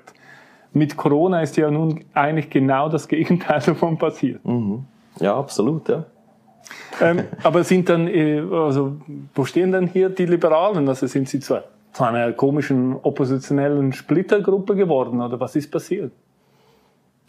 Mit 0.74 0.98
Corona 0.98 1.44
ist 1.44 1.58
ja 1.58 1.70
nun 1.70 2.06
eigentlich 2.16 2.50
genau 2.50 2.90
das 2.90 3.08
Gegenteil 3.08 3.62
davon 3.68 4.00
passiert. 4.00 4.44
Mhm. 4.44 4.86
Ja, 5.20 5.38
absolut, 5.38 5.88
ja 5.90 6.06
ähm, 7.02 7.24
aber 7.44 7.64
sind 7.64 7.90
dann, 7.90 8.08
äh, 8.08 8.42
also, 8.52 8.98
wo 9.34 9.46
stehen 9.46 9.72
denn 9.72 9.88
hier 9.88 10.10
die 10.10 10.26
Liberalen? 10.26 10.88
Also 10.88 11.08
sind 11.08 11.30
sie 11.30 11.40
zu, 11.40 11.62
zu 11.94 12.04
einer 12.04 12.32
komischen 12.34 12.96
oppositionellen 13.02 13.94
Splittergruppe 13.94 14.76
geworden 14.76 15.22
oder 15.22 15.40
was 15.40 15.56
ist 15.56 15.72
passiert? 15.72 16.12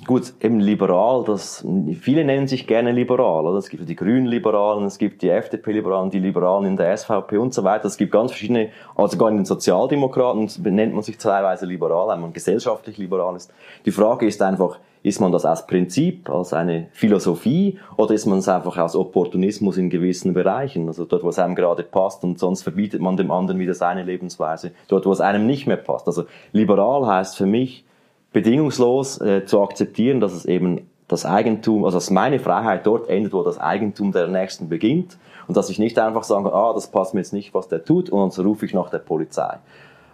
Gut, 0.05 0.35
eben 0.43 0.61
liberal, 0.61 1.25
das, 1.25 1.67
viele 2.01 2.23
nennen 2.25 2.47
sich 2.47 2.67
gerne 2.67 2.93
liberal, 2.93 3.47
oder? 3.47 3.59
Es 3.59 3.71
gibt 3.71 3.89
die 3.89 3.97
grünen 3.97 4.27
Liberalen, 4.27 4.85
es 4.85 4.99
gibt 4.99 5.23
die 5.23 5.31
FDP-Liberalen, 5.31 6.11
die 6.11 6.19
Liberalen 6.19 6.67
in 6.67 6.77
der 6.77 6.95
SVP 6.95 7.39
und 7.39 7.55
so 7.55 7.65
weiter. 7.65 7.87
Es 7.87 7.97
gibt 7.97 8.13
ganz 8.13 8.31
verschiedene, 8.31 8.69
also 8.95 9.13
sogar 9.13 9.31
in 9.31 9.37
den 9.37 9.47
Sozialdemokraten 9.47 10.51
nennt 10.65 10.93
man 10.93 11.03
sich 11.03 11.17
teilweise 11.17 11.65
liberal, 11.65 12.09
wenn 12.09 12.21
man 12.21 12.35
gesellschaftlich 12.35 12.99
liberal 12.99 13.37
ist. 13.37 13.51
Die 13.87 13.91
Frage 13.91 14.27
ist 14.27 14.43
einfach, 14.43 14.79
ist 15.07 15.21
man 15.21 15.31
das 15.31 15.45
als 15.45 15.69
Prinzip, 15.69 16.29
als 16.29 16.53
eine 16.53 16.89
Philosophie, 16.91 17.79
oder 17.97 18.13
ist 18.13 18.27
man 18.27 18.41
es 18.41 18.49
einfach 18.49 18.77
aus 18.77 18.97
Opportunismus 18.97 19.77
in 19.77 19.89
gewissen 19.89 20.35
Bereichen? 20.35 20.89
Also 20.89 21.05
dort, 21.05 21.23
wo 21.23 21.29
es 21.29 21.39
einem 21.39 21.55
gerade 21.55 21.85
passt 21.85 22.25
und 22.25 22.41
sonst 22.41 22.63
verbietet 22.63 23.01
man 23.01 23.17
dem 23.17 23.31
anderen 23.31 23.61
wieder 23.61 23.75
seine 23.75 24.03
Lebensweise. 24.03 24.73
Dort, 24.89 25.07
wo 25.07 25.13
es 25.13 25.21
einem 25.21 25.47
nicht 25.47 25.69
mehr 25.69 25.77
passt. 25.77 26.09
Also 26.09 26.25
liberal 26.53 27.07
heißt 27.07 27.37
für 27.37 27.47
mich, 27.47 27.85
bedingungslos 28.33 29.21
äh, 29.21 29.47
zu 29.47 29.63
akzeptieren, 29.63 30.19
dass 30.19 30.33
es 30.33 30.45
eben 30.45 30.91
das 31.07 31.25
Eigentum, 31.25 31.85
also 31.85 31.99
dass 31.99 32.11
meine 32.11 32.41
Freiheit 32.41 32.85
dort 32.85 33.09
endet, 33.09 33.33
wo 33.33 33.45
das 33.45 33.61
Eigentum 33.61 34.11
der 34.11 34.27
Nächsten 34.27 34.69
beginnt 34.69 35.19
und 35.47 35.57
dass 35.57 35.71
ich 35.71 35.79
nicht 35.79 36.01
einfach 36.01 36.25
sage, 36.25 36.53
ah, 36.53 36.73
das 36.75 36.89
passt 36.89 37.15
mir 37.15 37.21
jetzt 37.21 37.33
nicht, 37.33 37.55
was 37.55 37.69
der 37.69 37.85
tut 37.85 38.11
und 38.11 38.37
dann 38.37 38.45
rufe 38.45 38.67
ich 38.67 38.75
nach 38.75 38.91
der 38.91 38.99
Polizei. 38.99 39.59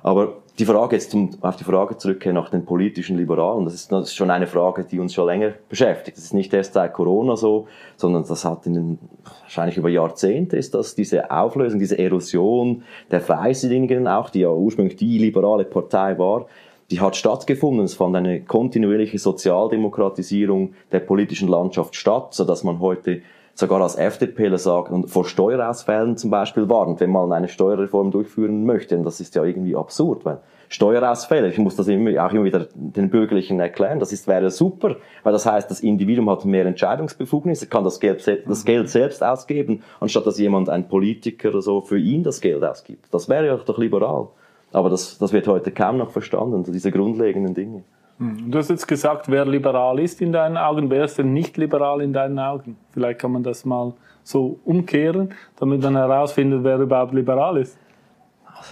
Aber 0.02 0.41
die 0.58 0.66
Frage 0.66 0.96
jetzt 0.96 1.10
zum, 1.10 1.30
auf 1.40 1.56
die 1.56 1.64
Frage 1.64 1.96
zurückkehren 1.96 2.34
nach 2.34 2.50
den 2.50 2.64
politischen 2.64 3.16
Liberalen, 3.16 3.64
das 3.64 3.74
ist, 3.74 3.90
das 3.90 4.08
ist 4.08 4.14
schon 4.14 4.30
eine 4.30 4.46
Frage, 4.46 4.84
die 4.84 5.00
uns 5.00 5.14
schon 5.14 5.26
länger 5.26 5.52
beschäftigt. 5.68 6.16
Das 6.18 6.24
ist 6.24 6.34
nicht 6.34 6.52
erst 6.52 6.74
seit 6.74 6.92
Corona 6.92 7.36
so, 7.36 7.68
sondern 7.96 8.24
das 8.26 8.44
hat 8.44 8.66
in 8.66 8.74
den, 8.74 8.98
wahrscheinlich 9.42 9.78
über 9.78 9.88
Jahrzehnte 9.88 10.56
ist 10.56 10.74
das 10.74 10.94
diese 10.94 11.30
Auflösung, 11.30 11.78
diese 11.78 11.98
Erosion 11.98 12.82
der 13.10 13.22
Freisinnigen 13.22 14.06
auch, 14.06 14.28
die 14.28 14.40
ja 14.40 14.50
ursprünglich 14.50 14.96
die 14.96 15.18
liberale 15.18 15.64
Partei 15.64 16.18
war, 16.18 16.46
die 16.90 17.00
hat 17.00 17.16
stattgefunden. 17.16 17.84
Es 17.84 17.94
fand 17.94 18.14
eine 18.14 18.42
kontinuierliche 18.42 19.18
Sozialdemokratisierung 19.18 20.74
der 20.92 21.00
politischen 21.00 21.48
Landschaft 21.48 21.96
statt, 21.96 22.34
so 22.34 22.44
dass 22.44 22.62
man 22.62 22.80
heute 22.80 23.22
sogar 23.54 23.80
als 23.80 23.96
FDPler 23.96 24.58
sagt 24.58 24.90
und 24.90 25.10
vor 25.10 25.24
Steuerausfällen 25.24 26.16
zum 26.16 26.30
Beispiel 26.30 26.68
warnt, 26.68 27.00
wenn 27.00 27.10
man 27.10 27.32
eine 27.32 27.48
Steuerreform 27.48 28.10
durchführen 28.10 28.64
möchte. 28.64 28.96
Und 28.96 29.04
das 29.04 29.20
ist 29.20 29.34
ja 29.34 29.44
irgendwie 29.44 29.76
absurd, 29.76 30.24
weil 30.24 30.40
Steuerausfälle, 30.68 31.48
ich 31.48 31.58
muss 31.58 31.76
das 31.76 31.86
immer, 31.88 32.24
auch 32.24 32.32
immer 32.32 32.44
wieder 32.44 32.66
den 32.74 33.10
Bürgerlichen 33.10 33.60
erklären, 33.60 34.00
das 34.00 34.10
ist, 34.10 34.26
wäre 34.26 34.50
super, 34.50 34.96
weil 35.22 35.32
das 35.32 35.44
heißt, 35.44 35.70
das 35.70 35.80
Individuum 35.80 36.30
hat 36.30 36.46
mehr 36.46 36.64
Entscheidungsbefugnis, 36.64 37.62
er 37.62 37.68
kann 37.68 37.84
das 37.84 38.00
Geld, 38.00 38.26
das 38.46 38.64
Geld 38.64 38.88
selbst 38.88 39.22
ausgeben, 39.22 39.82
anstatt 40.00 40.26
dass 40.26 40.38
jemand, 40.38 40.70
ein 40.70 40.88
Politiker 40.88 41.50
oder 41.50 41.60
so, 41.60 41.82
für 41.82 41.98
ihn 41.98 42.22
das 42.22 42.40
Geld 42.40 42.64
ausgibt. 42.64 43.12
Das 43.12 43.28
wäre 43.28 43.46
ja 43.46 43.56
doch 43.56 43.76
liberal. 43.76 44.28
Aber 44.72 44.88
das, 44.88 45.18
das 45.18 45.34
wird 45.34 45.46
heute 45.46 45.70
kaum 45.72 45.98
noch 45.98 46.10
verstanden, 46.10 46.64
diese 46.64 46.90
grundlegenden 46.90 47.52
Dinge. 47.52 47.84
Hm. 48.22 48.50
Du 48.52 48.58
hast 48.58 48.70
jetzt 48.70 48.86
gesagt, 48.86 49.28
wer 49.28 49.44
liberal 49.44 49.98
ist 49.98 50.20
in 50.22 50.32
deinen 50.32 50.56
Augen, 50.56 50.90
wer 50.90 51.04
ist 51.04 51.18
denn 51.18 51.32
nicht 51.32 51.56
liberal 51.56 52.00
in 52.00 52.12
deinen 52.12 52.38
Augen? 52.38 52.76
Vielleicht 52.92 53.18
kann 53.18 53.32
man 53.32 53.42
das 53.42 53.64
mal 53.64 53.94
so 54.22 54.60
umkehren, 54.64 55.34
damit 55.58 55.82
man 55.82 55.96
herausfindet, 55.96 56.62
wer 56.62 56.78
überhaupt 56.78 57.12
liberal 57.12 57.56
ist. 57.56 57.76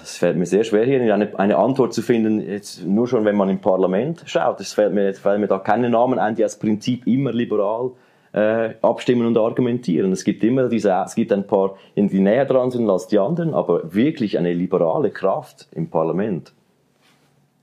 Es 0.04 0.18
fällt 0.18 0.36
mir 0.36 0.46
sehr 0.46 0.62
schwer, 0.62 0.84
hier 0.84 1.12
eine, 1.12 1.36
eine, 1.36 1.56
Antwort 1.56 1.92
zu 1.92 2.00
finden, 2.00 2.40
jetzt 2.40 2.86
nur 2.86 3.08
schon, 3.08 3.24
wenn 3.24 3.34
man 3.34 3.48
im 3.48 3.58
Parlament 3.58 4.22
schaut. 4.26 4.60
Es 4.60 4.72
fällt 4.72 4.94
mir, 4.94 5.12
fällt 5.14 5.40
mir 5.40 5.48
da 5.48 5.58
keine 5.58 5.90
Namen 5.90 6.20
ein, 6.20 6.36
die 6.36 6.44
als 6.44 6.56
Prinzip 6.56 7.08
immer 7.08 7.32
liberal 7.32 7.90
äh, 8.32 8.74
abstimmen 8.82 9.26
und 9.26 9.36
argumentieren. 9.36 10.12
Es 10.12 10.22
gibt 10.22 10.44
immer 10.44 10.68
diese, 10.68 10.92
es 11.04 11.16
gibt 11.16 11.32
ein 11.32 11.44
paar, 11.44 11.74
die 11.96 12.20
näher 12.20 12.44
dran 12.44 12.70
sind 12.70 12.88
als 12.88 13.08
die 13.08 13.18
anderen, 13.18 13.52
aber 13.52 13.92
wirklich 13.92 14.38
eine 14.38 14.52
liberale 14.52 15.10
Kraft 15.10 15.66
im 15.72 15.90
Parlament. 15.90 16.52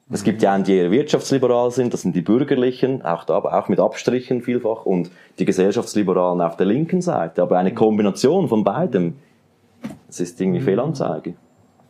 Es 0.10 0.24
gibt 0.24 0.42
ja 0.42 0.54
einen, 0.54 0.64
die 0.64 0.76
eher 0.78 0.90
wirtschaftsliberal 0.90 1.72
sind, 1.72 1.94
das 1.94 2.04
sind 2.04 2.16
die 2.16 2.22
Bürgerlichen, 2.22 3.02
auch, 3.04 3.26
da, 3.26 3.36
aber 3.36 3.58
auch 3.60 3.68
mit 3.68 3.80
Abstrichen 3.80 4.42
vielfach, 4.42 4.86
und 4.86 5.12
die 5.38 5.44
Gesellschaftsliberalen 5.44 6.40
auf 6.40 6.56
der 6.56 6.66
linken 6.66 7.02
Seite. 7.02 7.42
Aber 7.42 7.58
eine 7.58 7.74
Kombination 7.74 8.48
von 8.48 8.64
beidem, 8.64 9.16
das 10.08 10.22
ist 10.22 10.40
irgendwie 10.40 10.62
Fehlanzeige. 10.62 11.34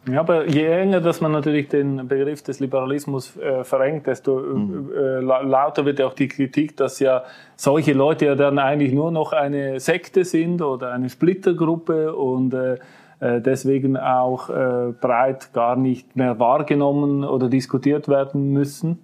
Ja, 0.10 0.22
aber 0.22 0.48
je 0.48 0.66
enger, 0.66 1.02
dass 1.02 1.20
man 1.20 1.34
natürlich 1.34 1.68
den 1.68 2.08
Begriff 2.08 2.42
des 2.42 2.60
Liberalismus 2.60 3.36
äh, 3.38 3.64
verengt, 3.64 4.08
desto 4.08 4.40
mhm. 4.40 4.90
äh, 4.96 5.20
lauter 5.20 5.86
wird 5.86 6.00
ja 6.00 6.08
auch 6.08 6.14
die 6.14 6.30
Kritik, 6.30 6.78
dass 6.78 7.00
ja 7.00 7.24
solche 7.58 7.94
Leute 7.94 8.26
ja 8.26 8.36
dann 8.36 8.58
eigentlich 8.58 8.94
nur 8.94 9.12
noch 9.12 9.34
eine 9.34 9.80
Sekte 9.82 10.24
sind 10.24 10.62
oder 10.62 10.94
eine 10.94 11.10
Splittergruppe 11.10 12.16
und 12.16 12.54
äh, 12.54 12.76
äh 12.76 12.80
deswegen 13.22 13.98
auch 13.98 14.50
äh, 14.50 14.94
breit 15.00 15.54
gar 15.54 15.76
nicht 15.76 16.16
mehr 16.16 16.40
wahrgenommen 16.40 17.24
oder 17.24 17.50
diskutiert 17.50 18.08
werden 18.08 18.52
müssen. 18.54 19.00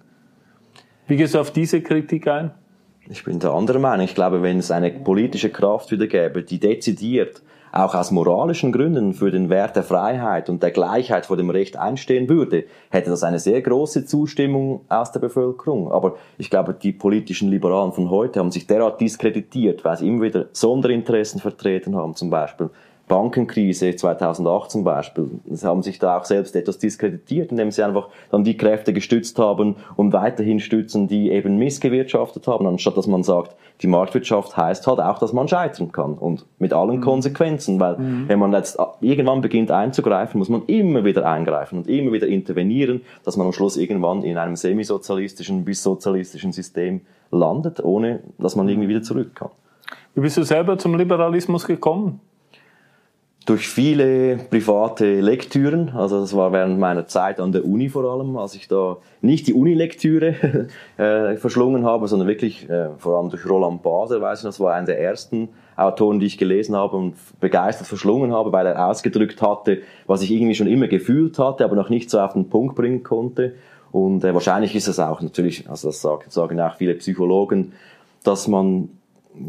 Wie 1.06 1.16
gehst 1.16 1.34
du 1.34 1.40
auf 1.40 1.50
diese 1.50 1.82
Kritik 1.82 2.28
ein? 2.28 2.52
Ich 3.08 3.24
bin 3.24 3.38
der 3.38 3.52
anderen 3.52 3.82
Meinung. 3.82 4.04
Ich 4.04 4.14
glaube, 4.14 4.42
wenn 4.42 4.58
es 4.58 4.70
eine 4.70 4.90
politische 4.90 5.50
Kraft 5.50 5.90
wieder 5.90 6.06
gäbe, 6.06 6.42
die 6.42 6.58
dezidiert 6.58 7.42
auch 7.74 7.94
aus 7.94 8.12
moralischen 8.12 8.70
Gründen 8.70 9.14
für 9.14 9.32
den 9.32 9.50
Wert 9.50 9.74
der 9.74 9.82
Freiheit 9.82 10.48
und 10.48 10.62
der 10.62 10.70
Gleichheit 10.70 11.26
vor 11.26 11.36
dem 11.36 11.50
Recht 11.50 11.76
einstehen 11.76 12.28
würde, 12.28 12.64
hätte 12.88 13.10
das 13.10 13.24
eine 13.24 13.40
sehr 13.40 13.60
große 13.60 14.06
Zustimmung 14.06 14.82
aus 14.88 15.10
der 15.10 15.18
Bevölkerung. 15.18 15.90
Aber 15.90 16.14
ich 16.38 16.50
glaube, 16.50 16.72
die 16.72 16.92
politischen 16.92 17.50
Liberalen 17.50 17.92
von 17.92 18.10
heute 18.10 18.38
haben 18.38 18.52
sich 18.52 18.68
derart 18.68 19.00
diskreditiert, 19.00 19.84
weil 19.84 19.96
sie 19.96 20.06
immer 20.06 20.22
wieder 20.22 20.46
Sonderinteressen 20.52 21.40
vertreten 21.40 21.96
haben, 21.96 22.14
zum 22.14 22.30
Beispiel 22.30 22.70
Bankenkrise 23.06 23.94
2008 23.94 24.70
zum 24.70 24.84
Beispiel, 24.84 25.28
sie 25.50 25.66
haben 25.66 25.82
sich 25.82 25.98
da 25.98 26.18
auch 26.18 26.24
selbst 26.24 26.56
etwas 26.56 26.78
diskreditiert, 26.78 27.50
indem 27.50 27.70
sie 27.70 27.82
einfach 27.82 28.08
dann 28.30 28.44
die 28.44 28.56
Kräfte 28.56 28.94
gestützt 28.94 29.38
haben 29.38 29.76
und 29.96 30.14
weiterhin 30.14 30.58
stützen, 30.58 31.06
die 31.06 31.30
eben 31.30 31.58
missgewirtschaftet 31.58 32.46
haben, 32.46 32.66
anstatt 32.66 32.96
dass 32.96 33.06
man 33.06 33.22
sagt, 33.22 33.56
die 33.82 33.88
Marktwirtschaft 33.88 34.56
heißt 34.56 34.86
halt 34.86 35.00
auch, 35.00 35.18
dass 35.18 35.34
man 35.34 35.48
scheitern 35.48 35.92
kann 35.92 36.14
und 36.14 36.46
mit 36.58 36.72
allen 36.72 36.96
mhm. 36.96 37.00
Konsequenzen, 37.02 37.78
weil 37.78 37.98
mhm. 37.98 38.28
wenn 38.28 38.38
man 38.38 38.52
jetzt 38.52 38.78
irgendwann 39.02 39.42
beginnt 39.42 39.70
einzugreifen, 39.70 40.38
muss 40.38 40.48
man 40.48 40.62
immer 40.66 41.04
wieder 41.04 41.28
eingreifen 41.28 41.78
und 41.78 41.88
immer 41.88 42.12
wieder 42.12 42.26
intervenieren, 42.26 43.02
dass 43.24 43.36
man 43.36 43.46
am 43.46 43.52
Schluss 43.52 43.76
irgendwann 43.76 44.22
in 44.22 44.38
einem 44.38 44.56
semisozialistischen 44.56 45.64
bis 45.64 45.82
sozialistischen 45.82 46.52
System 46.52 47.02
landet, 47.30 47.84
ohne 47.84 48.20
dass 48.38 48.56
man 48.56 48.66
irgendwie 48.68 48.88
wieder 48.88 49.02
zurück 49.02 49.34
kann. 49.34 49.50
Wie 50.14 50.20
bist 50.20 50.36
du 50.36 50.42
selber 50.42 50.78
zum 50.78 50.96
Liberalismus 50.96 51.66
gekommen? 51.66 52.20
Durch 53.46 53.68
viele 53.68 54.38
private 54.38 55.20
Lektüren, 55.20 55.90
also 55.90 56.20
das 56.20 56.34
war 56.34 56.52
während 56.52 56.78
meiner 56.78 57.06
Zeit 57.06 57.40
an 57.40 57.52
der 57.52 57.64
Uni 57.64 57.90
vor 57.90 58.04
allem, 58.04 58.36
als 58.38 58.54
ich 58.54 58.68
da 58.68 58.96
nicht 59.20 59.46
die 59.46 59.52
Unilektüre 59.52 60.68
äh, 60.96 61.36
verschlungen 61.36 61.84
habe, 61.84 62.08
sondern 62.08 62.26
wirklich 62.26 62.68
äh, 62.70 62.88
vor 62.96 63.18
allem 63.18 63.28
durch 63.28 63.46
Roland 63.46 63.82
Baser, 63.82 64.20
weiß 64.20 64.40
ich, 64.40 64.44
das 64.44 64.60
war 64.60 64.74
einer 64.74 64.86
der 64.86 65.00
ersten 65.00 65.50
Autoren, 65.76 66.20
die 66.20 66.26
ich 66.26 66.38
gelesen 66.38 66.74
habe 66.74 66.96
und 66.96 67.16
begeistert 67.40 67.86
verschlungen 67.86 68.32
habe, 68.32 68.52
weil 68.52 68.66
er 68.66 68.88
ausgedrückt 68.88 69.42
hatte, 69.42 69.82
was 70.06 70.22
ich 70.22 70.30
irgendwie 70.30 70.54
schon 70.54 70.66
immer 70.66 70.88
gefühlt 70.88 71.38
hatte, 71.38 71.64
aber 71.64 71.76
noch 71.76 71.90
nicht 71.90 72.08
so 72.08 72.20
auf 72.20 72.32
den 72.32 72.48
Punkt 72.48 72.76
bringen 72.76 73.02
konnte. 73.02 73.54
Und 73.92 74.24
äh, 74.24 74.32
wahrscheinlich 74.32 74.74
ist 74.74 74.88
es 74.88 74.98
auch 74.98 75.20
natürlich, 75.20 75.68
also 75.68 75.88
das 75.88 76.00
sagen, 76.00 76.60
auch 76.60 76.76
viele 76.76 76.94
Psychologen, 76.94 77.72
dass 78.22 78.48
man 78.48 78.88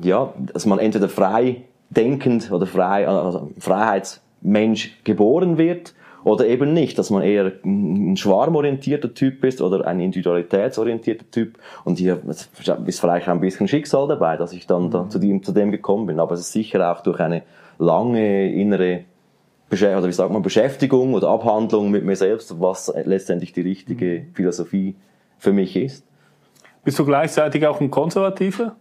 ja, 0.02 0.34
dass 0.54 0.66
man 0.66 0.80
entweder 0.80 1.10
frei 1.10 1.64
denkend 1.90 2.52
oder 2.52 2.66
frei, 2.66 3.08
also 3.08 3.52
Freiheitsmensch 3.60 5.04
geboren 5.04 5.58
wird 5.58 5.94
oder 6.24 6.48
eben 6.48 6.74
nicht, 6.74 6.98
dass 6.98 7.12
man 7.12 7.22
eher 7.22 7.52
ein 7.64 8.18
schwarmorientierter 8.18 9.14
Typ 9.14 9.44
ist 9.44 9.62
oder 9.62 9.86
ein 9.86 10.00
individualitätsorientierter 10.00 11.30
Typ. 11.30 11.60
Und 11.84 12.00
hier 12.00 12.20
ist 12.28 13.00
vielleicht 13.00 13.28
ein 13.28 13.40
bisschen 13.40 13.68
Schicksal 13.68 14.08
dabei, 14.08 14.36
dass 14.36 14.52
ich 14.52 14.66
dann, 14.66 14.90
dann 14.90 15.12
zu, 15.12 15.20
dem, 15.20 15.44
zu 15.44 15.52
dem 15.52 15.72
gekommen 15.72 16.08
bin. 16.08 16.20
Aber 16.20 16.34
es 16.34 16.42
ist 16.42 16.52
sicher 16.52 16.92
auch 16.92 17.02
durch 17.02 17.20
eine 17.20 17.44
lange 17.78 18.52
innere 18.52 19.06
oder 19.72 20.08
wie 20.08 20.12
sagt 20.12 20.32
man, 20.32 20.42
Beschäftigung 20.42 21.14
oder 21.16 21.28
Abhandlung 21.28 21.92
mit 21.92 22.06
mir 22.06 22.16
selbst, 22.16 22.62
was 22.62 22.94
letztendlich 23.04 23.52
die 23.52 23.62
richtige 23.62 24.22
mhm. 24.22 24.34
Philosophie 24.34 24.96
für 25.38 25.54
mich 25.54 25.76
ist. 25.76 26.06
Bist 26.84 26.98
du 27.00 27.06
gleichzeitig 27.06 27.66
auch 27.66 27.82
ein 27.82 27.92
Konservativer? 27.92 28.76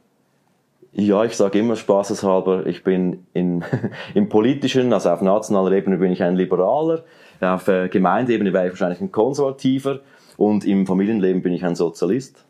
Ja, 0.96 1.24
ich 1.24 1.36
sage 1.36 1.58
immer 1.58 1.74
spaßeshalber, 1.74 2.66
ich 2.66 2.84
bin 2.84 3.26
in, 3.32 3.64
im 4.14 4.28
politischen, 4.28 4.92
also 4.92 5.10
auf 5.10 5.22
nationaler 5.22 5.72
Ebene 5.72 5.96
bin 5.96 6.12
ich 6.12 6.22
ein 6.22 6.36
Liberaler, 6.36 7.02
auf 7.40 7.66
äh, 7.66 7.88
Gemeindeebene 7.88 8.52
wäre 8.52 8.66
ich 8.66 8.72
wahrscheinlich 8.72 9.00
ein 9.00 9.10
Konservativer 9.10 9.98
und 10.36 10.64
im 10.64 10.86
Familienleben 10.86 11.42
bin 11.42 11.52
ich 11.52 11.64
ein 11.64 11.74
Sozialist. 11.74 12.44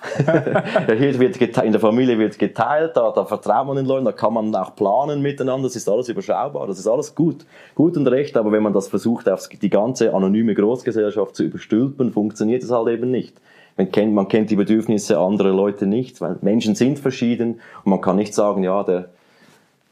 Hier 0.16 1.18
wird 1.18 1.40
in 1.40 1.72
der 1.72 1.80
Familie 1.80 2.18
wird 2.18 2.38
geteilt, 2.38 2.92
da, 2.94 3.10
da 3.10 3.24
vertraut 3.24 3.66
man 3.66 3.76
den 3.76 3.86
Leuten, 3.86 4.04
da 4.04 4.12
kann 4.12 4.34
man 4.34 4.54
auch 4.54 4.76
planen 4.76 5.22
miteinander, 5.22 5.66
das 5.66 5.74
ist 5.74 5.88
alles 5.88 6.10
überschaubar, 6.10 6.66
das 6.66 6.78
ist 6.78 6.86
alles 6.86 7.14
gut, 7.14 7.46
gut 7.74 7.96
und 7.96 8.06
recht, 8.06 8.36
aber 8.36 8.52
wenn 8.52 8.62
man 8.62 8.74
das 8.74 8.88
versucht, 8.88 9.28
auf 9.30 9.48
die 9.48 9.70
ganze 9.70 10.14
anonyme 10.14 10.54
Großgesellschaft 10.54 11.34
zu 11.34 11.44
überstülpen, 11.44 12.12
funktioniert 12.12 12.62
es 12.62 12.70
halt 12.70 12.88
eben 12.88 13.10
nicht. 13.10 13.40
Man 13.78 13.90
kennt, 13.92 14.12
man 14.12 14.28
kennt 14.28 14.50
die 14.50 14.56
Bedürfnisse 14.56 15.18
anderer 15.18 15.52
Leute 15.52 15.86
nicht, 15.86 16.20
weil 16.20 16.36
Menschen 16.42 16.74
sind 16.74 16.98
verschieden 16.98 17.60
und 17.84 17.90
man 17.90 18.00
kann 18.00 18.16
nicht 18.16 18.34
sagen, 18.34 18.64
ja, 18.64 18.82
der, 18.82 19.08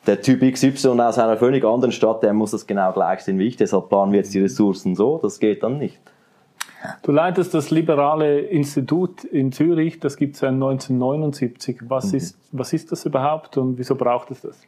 der 0.07 0.21
Typ 0.21 0.43
XY 0.43 1.01
aus 1.01 1.19
einer 1.19 1.37
völlig 1.37 1.65
anderen 1.65 1.93
Stadt, 1.93 2.23
der 2.23 2.35
muss 2.35 2.51
das 2.51 2.67
genau 2.67 2.93
gleich 2.93 3.21
sehen 3.21 3.39
wie 3.39 3.47
ich, 3.47 3.57
deshalb 3.57 3.89
planen 3.89 4.13
wir 4.13 4.19
jetzt 4.19 4.35
die 4.35 4.41
Ressourcen 4.41 4.97
so, 4.97 5.19
das 5.23 5.39
geht 5.39 5.63
dann 5.63 5.79
nicht. 5.79 5.99
Du 7.03 7.13
leitest 7.13 7.55
das 7.55 7.71
Liberale 7.71 8.41
Institut 8.41 9.25
in 9.25 9.53
Zürich, 9.53 10.01
das 10.01 10.17
gibt 10.17 10.35
es 10.35 10.41
seit 10.41 10.51
1979. 10.51 11.79
Was, 11.89 12.11
mhm. 12.11 12.19
ist, 12.19 12.39
was 12.53 12.73
ist 12.73 12.93
das 12.93 13.05
überhaupt 13.07 13.57
und 13.57 13.79
wieso 13.79 13.95
braucht 13.95 14.31
es 14.33 14.43
das? 14.43 14.61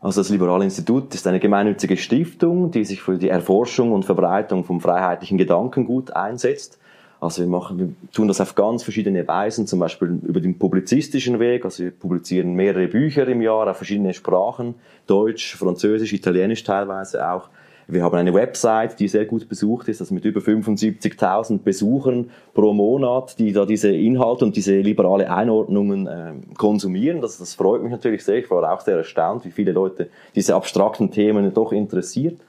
Also 0.00 0.20
das 0.20 0.30
Liberale 0.30 0.64
Institut 0.64 1.14
ist 1.14 1.26
eine 1.26 1.38
gemeinnützige 1.38 1.96
Stiftung, 1.96 2.70
die 2.72 2.84
sich 2.84 3.02
für 3.02 3.18
die 3.18 3.28
Erforschung 3.28 3.92
und 3.92 4.04
Verbreitung 4.04 4.64
vom 4.64 4.80
freiheitlichen 4.80 5.38
Gedankengut 5.38 6.16
einsetzt. 6.16 6.78
Also 7.22 7.42
wir 7.42 7.48
machen, 7.48 7.78
wir 7.78 7.88
tun 8.12 8.26
das 8.26 8.40
auf 8.40 8.56
ganz 8.56 8.82
verschiedene 8.82 9.28
Weisen, 9.28 9.68
zum 9.68 9.78
Beispiel 9.78 10.18
über 10.24 10.40
den 10.40 10.58
publizistischen 10.58 11.38
Weg. 11.38 11.64
Also 11.64 11.84
wir 11.84 11.92
publizieren 11.92 12.54
mehrere 12.54 12.88
Bücher 12.88 13.28
im 13.28 13.40
Jahr 13.40 13.70
auf 13.70 13.76
verschiedene 13.76 14.12
Sprachen, 14.12 14.74
Deutsch, 15.06 15.54
Französisch, 15.54 16.12
Italienisch 16.12 16.64
teilweise 16.64 17.30
auch. 17.30 17.48
Wir 17.86 18.02
haben 18.02 18.16
eine 18.16 18.34
Website, 18.34 18.98
die 18.98 19.06
sehr 19.06 19.24
gut 19.24 19.48
besucht 19.48 19.86
ist, 19.86 20.00
also 20.00 20.12
mit 20.12 20.24
über 20.24 20.40
75.000 20.40 21.58
Besuchern 21.58 22.30
pro 22.54 22.72
Monat, 22.72 23.38
die 23.38 23.52
da 23.52 23.66
diese 23.66 23.94
Inhalte 23.94 24.44
und 24.44 24.56
diese 24.56 24.80
liberale 24.80 25.32
Einordnungen 25.32 26.08
äh, 26.08 26.32
konsumieren. 26.58 27.20
Das, 27.20 27.38
das 27.38 27.54
freut 27.54 27.84
mich 27.84 27.92
natürlich 27.92 28.24
sehr. 28.24 28.38
Ich 28.38 28.50
war 28.50 28.72
auch 28.72 28.80
sehr 28.80 28.96
erstaunt, 28.96 29.44
wie 29.44 29.52
viele 29.52 29.70
Leute 29.70 30.08
diese 30.34 30.56
abstrakten 30.56 31.12
Themen 31.12 31.54
doch 31.54 31.70
interessiert. 31.70 32.40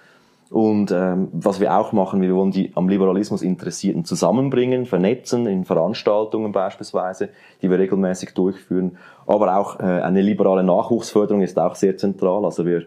Und 0.53 0.91
ähm, 0.91 1.29
was 1.31 1.59
wir 1.59 1.75
auch 1.75 1.93
machen, 1.93 2.21
wir 2.21 2.35
wollen 2.35 2.51
die 2.51 2.71
am 2.75 2.87
Liberalismus 2.87 3.41
Interessierten 3.41 4.05
zusammenbringen, 4.05 4.85
vernetzen 4.85 5.47
in 5.47 5.65
Veranstaltungen 5.65 6.51
beispielsweise, 6.51 7.29
die 7.63 7.71
wir 7.71 7.79
regelmäßig 7.79 8.35
durchführen. 8.35 8.99
Aber 9.25 9.57
auch 9.57 9.79
äh, 9.79 9.81
eine 9.81 10.21
liberale 10.21 10.63
Nachwuchsförderung 10.63 11.41
ist 11.41 11.57
auch 11.57 11.73
sehr 11.73 11.97
zentral. 11.97 12.45
Also 12.45 12.67
wir 12.67 12.83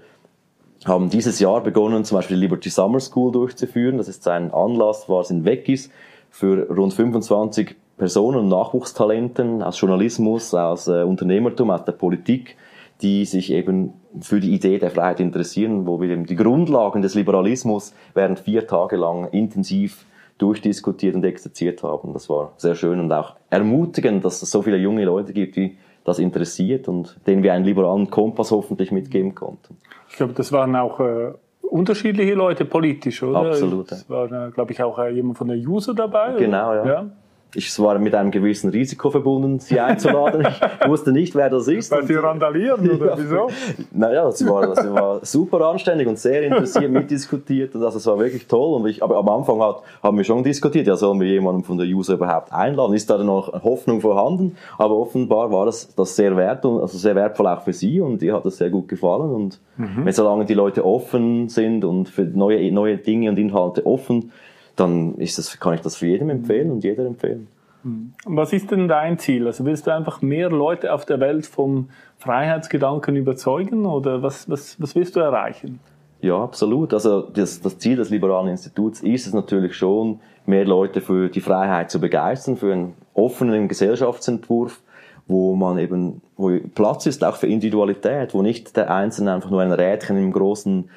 haben 0.85 1.11
dieses 1.11 1.41
Jahr 1.41 1.61
begonnen, 1.61 2.05
zum 2.05 2.19
Beispiel 2.19 2.37
die 2.37 2.43
Liberty 2.45 2.71
Summer 2.71 3.01
School 3.01 3.33
durchzuführen. 3.33 3.99
Das 3.99 4.07
ist 4.07 4.29
ein 4.29 4.55
Anlass, 4.55 5.09
was 5.09 5.33
in 5.33 5.45
Weggis 5.45 5.91
für 6.31 6.69
rund 6.71 6.95
25 6.95 7.75
Personen 7.99 8.39
und 8.39 8.49
Nachwuchstalenten 8.49 9.65
aus 9.65 9.81
Journalismus, 9.81 10.55
aus 10.55 10.87
äh, 10.87 11.03
Unternehmertum, 11.03 11.73
aus 11.73 11.85
der 11.85 11.93
Politik, 11.93 12.57
die 13.03 13.25
sich 13.25 13.53
eben 13.53 13.93
für 14.21 14.41
die 14.41 14.55
Idee 14.55 14.79
der 14.79 14.91
Freiheit 14.91 15.21
interessieren, 15.21 15.87
wo 15.87 16.01
wir 16.01 16.11
eben 16.11 16.27
die 16.27 16.37
Grundlagen 16.37 17.03
des 17.03 17.15
Liberalismus 17.15 17.95
während 18.15 18.39
vier 18.39 18.67
Tage 18.67 18.97
lang 18.97 19.29
intensiv 19.29 20.07
durchdiskutiert 20.39 21.15
und 21.15 21.25
exerziert 21.25 21.83
haben. 21.83 22.13
Das 22.13 22.29
war 22.29 22.53
sehr 22.57 22.75
schön 22.75 23.01
und 23.01 23.13
auch 23.13 23.37
ermutigend, 23.51 24.25
dass 24.25 24.43
es 24.43 24.51
so 24.51 24.63
viele 24.63 24.77
junge 24.77 25.05
Leute 25.05 25.33
gibt, 25.33 25.57
die 25.57 25.77
das 26.05 26.19
interessiert 26.19 26.89
und 26.89 27.19
denen 27.27 27.43
wir 27.43 27.53
einen 27.53 27.65
liberalen 27.65 28.11
Kompass 28.11 28.51
hoffentlich 28.51 28.93
mitgeben 28.93 29.35
konnten. 29.35 29.77
Ich 30.09 30.17
glaube, 30.17 30.35
das 30.35 30.53
waren 30.53 30.77
auch 30.77 31.01
äh, 31.01 31.33
unterschiedliche 31.63 32.35
Leute 32.35 32.65
politisch, 32.65 33.23
oder? 33.23 33.51
Absolut. 33.51 33.91
Es 33.93 34.09
war, 34.09 34.31
äh, 34.31 34.51
glaube 34.51 34.73
ich, 34.73 34.83
auch 34.83 34.99
äh, 34.99 35.11
jemand 35.11 35.37
von 35.37 35.49
der 35.49 35.57
User 35.57 35.95
dabei. 35.95 36.35
Genau, 36.39 36.75
ja. 36.75 36.87
ja 36.87 37.11
ich 37.57 37.79
war 37.79 37.99
mit 37.99 38.15
einem 38.15 38.31
gewissen 38.31 38.71
Risiko 38.71 39.11
verbunden, 39.11 39.59
sie 39.59 39.81
einzuladen. 39.81 40.47
Ich 40.47 40.89
wusste 40.89 41.13
nicht, 41.13 41.35
wer 41.35 41.49
das 41.49 41.69
ist. 41.69 41.91
Weil 41.91 42.07
sie 42.07 42.15
randalieren, 42.15 42.89
oder 42.91 43.07
ja, 43.11 43.15
wieso? 43.19 43.49
Naja, 43.93 44.31
sie 44.31 44.47
war, 44.47 44.77
sie 44.77 44.93
war 44.93 45.25
super 45.25 45.61
anständig 45.63 46.07
und 46.07 46.19
sehr 46.19 46.43
interessiert, 46.43 46.91
mitdiskutiert. 46.91 47.75
Und 47.75 47.83
also, 47.83 47.99
es 47.99 48.07
war 48.07 48.19
wirklich 48.19 48.47
toll. 48.47 48.75
Und 48.75 48.89
ich, 48.89 49.03
aber 49.03 49.17
am 49.17 49.29
Anfang 49.29 49.61
hat, 49.63 49.83
haben 50.03 50.17
wir 50.17 50.25
schon 50.25 50.43
diskutiert, 50.43 50.87
ja, 50.87 50.97
sollen 50.97 51.19
wir 51.21 51.29
jemanden 51.29 51.65
von 51.65 51.79
der 51.79 51.87
User 51.87 52.15
überhaupt 52.15 52.53
einladen? 52.53 52.95
Ist 52.95 53.09
da 53.09 53.19
noch 53.19 53.65
Hoffnung 53.65 54.01
vorhanden? 54.01 54.57
Aber 54.79 54.97
offenbar 54.97 55.51
war 55.51 55.67
das, 55.67 55.95
das 55.95 56.15
sehr 56.15 56.37
wert 56.37 56.65
und, 56.65 56.81
also 56.81 56.99
sehr 56.99 57.15
wertvoll 57.15 57.47
auch 57.47 57.63
für 57.63 57.73
sie 57.73 58.01
und 58.01 58.23
ihr 58.23 58.35
hat 58.35 58.45
das 58.45 58.59
sehr 58.59 58.71
gut 58.71 58.89
gefallen. 58.89 59.31
Und 59.31 59.61
mhm. 59.77 60.05
wenn 60.05 60.13
solange 60.13 60.45
die 60.45 60.55
Leute 60.55 60.85
offen 60.85 61.49
sind 61.49 61.85
und 61.85 62.09
für 62.09 62.25
neue, 62.25 62.71
neue 62.71 62.99
Dinge 62.99 63.31
und 63.31 63.39
Inhalte 63.39 63.87
offen, 63.87 64.33
dann 64.77 65.15
ist 65.17 65.39
das, 65.39 65.59
kann 65.59 65.75
ich 65.75 65.81
das 65.81 65.97
für 65.97 66.07
jedem 66.07 66.31
empfehlen 66.31 66.71
und 66.71 66.85
jeder 66.85 67.05
empfehlen. 67.07 67.49
Hm. 67.83 68.13
Was 68.25 68.53
ist 68.53 68.71
denn 68.71 68.89
dein 68.89 69.19
Ziel? 69.19 69.47
Also 69.47 69.65
willst 69.65 69.87
du 69.87 69.95
einfach 69.95 70.23
mehr 70.23 70.51
Leute 70.51 70.93
auf 70.93 71.05
der 71.05 71.21
Welt 71.21 71.47
vom 71.47 71.89
Freiheitsgedanken 72.19 73.17
überzeugen 73.17 73.87
oder 73.87 74.23
was, 74.23 74.49
was, 74.49 74.81
was 74.81 74.95
willst 74.95 75.17
du 75.17 75.21
erreichen? 75.21 75.81
Ja, 76.21 76.43
absolut. 76.43 76.95
Also 76.95 77.23
das, 77.23 77.61
das 77.61 77.79
Ziel 77.79 77.97
des 77.97 78.11
Liberalen 78.11 78.49
Instituts 78.49 79.01
ist 79.01 79.27
es 79.27 79.35
natürlich 79.35 79.77
schon, 79.77 80.21
mehr 80.47 80.65
Leute 80.65 81.01
für 81.01 81.29
die 81.29 81.41
Freiheit 81.41 81.91
zu 81.91 82.01
begeistern, 82.01 82.57
für 82.57 82.73
einen 82.73 82.95
offenen 83.15 83.69
Gesellschaftsentwurf, 83.69 84.81
wo 85.27 85.55
man 85.55 85.79
eben, 85.79 86.23
wo 86.37 86.57
Platz 86.75 87.07
ist 87.07 87.25
auch 87.25 87.37
für 87.37 87.49
Individualität, 87.49 88.33
wo 88.33 88.43
nicht 88.43 88.77
der 88.77 88.91
Einzelne 88.91 89.35
einfach 89.35 89.51
nur 89.51 89.61
ein 89.61 89.73
Rädchen 89.73 90.17
im 90.17 90.33
großen 90.33 90.89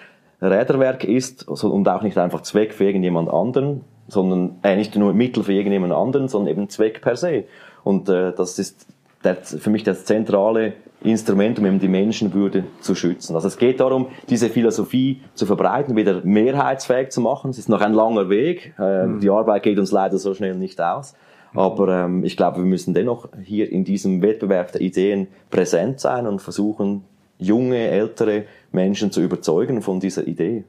Räderwerk 0.41 1.03
ist 1.03 1.47
und 1.47 1.87
auch 1.87 2.01
nicht 2.01 2.17
einfach 2.17 2.41
Zweck 2.41 2.73
für 2.73 2.85
irgendjemand 2.85 3.29
anderen, 3.29 3.81
sondern 4.07 4.57
äh, 4.63 4.75
nicht 4.75 4.95
nur 4.95 5.13
Mittel 5.13 5.43
für 5.43 5.53
irgendjemand 5.53 5.93
anderen, 5.93 6.27
sondern 6.27 6.51
eben 6.51 6.69
Zweck 6.69 7.01
per 7.01 7.15
se. 7.15 7.43
Und 7.83 8.09
äh, 8.09 8.33
das 8.33 8.57
ist 8.59 8.87
der, 9.23 9.35
für 9.35 9.69
mich 9.69 9.83
das 9.83 10.05
zentrale 10.05 10.73
Instrument, 11.01 11.59
um 11.59 11.65
eben 11.65 11.79
die 11.79 11.87
Menschenwürde 11.87 12.65
zu 12.81 12.95
schützen. 12.95 13.35
Also 13.35 13.47
es 13.47 13.57
geht 13.57 13.79
darum, 13.79 14.07
diese 14.29 14.49
Philosophie 14.49 15.21
zu 15.33 15.45
verbreiten, 15.45 15.95
wieder 15.95 16.21
mehrheitsfähig 16.23 17.09
zu 17.09 17.21
machen. 17.21 17.51
Es 17.51 17.57
ist 17.57 17.69
noch 17.69 17.81
ein 17.81 17.93
langer 17.93 18.29
Weg. 18.29 18.73
Äh, 18.77 19.05
mhm. 19.05 19.19
Die 19.19 19.29
Arbeit 19.29 19.63
geht 19.63 19.79
uns 19.79 19.91
leider 19.91 20.17
so 20.17 20.33
schnell 20.33 20.55
nicht 20.55 20.81
aus. 20.81 21.15
Aber 21.53 21.87
ähm, 22.05 22.23
ich 22.23 22.37
glaube, 22.37 22.57
wir 22.57 22.65
müssen 22.65 22.93
dennoch 22.93 23.29
hier 23.41 23.71
in 23.71 23.83
diesem 23.83 24.21
Wettbewerb 24.21 24.71
der 24.71 24.81
Ideen 24.81 25.27
präsent 25.49 25.99
sein 25.99 26.27
und 26.27 26.41
versuchen, 26.41 27.03
junge, 27.39 27.87
ältere 27.87 28.43
Menschen 28.71 29.11
zu 29.11 29.21
überzeugen 29.21 29.81
von 29.81 29.99
dieser 29.99 30.27
Idee. 30.27 30.65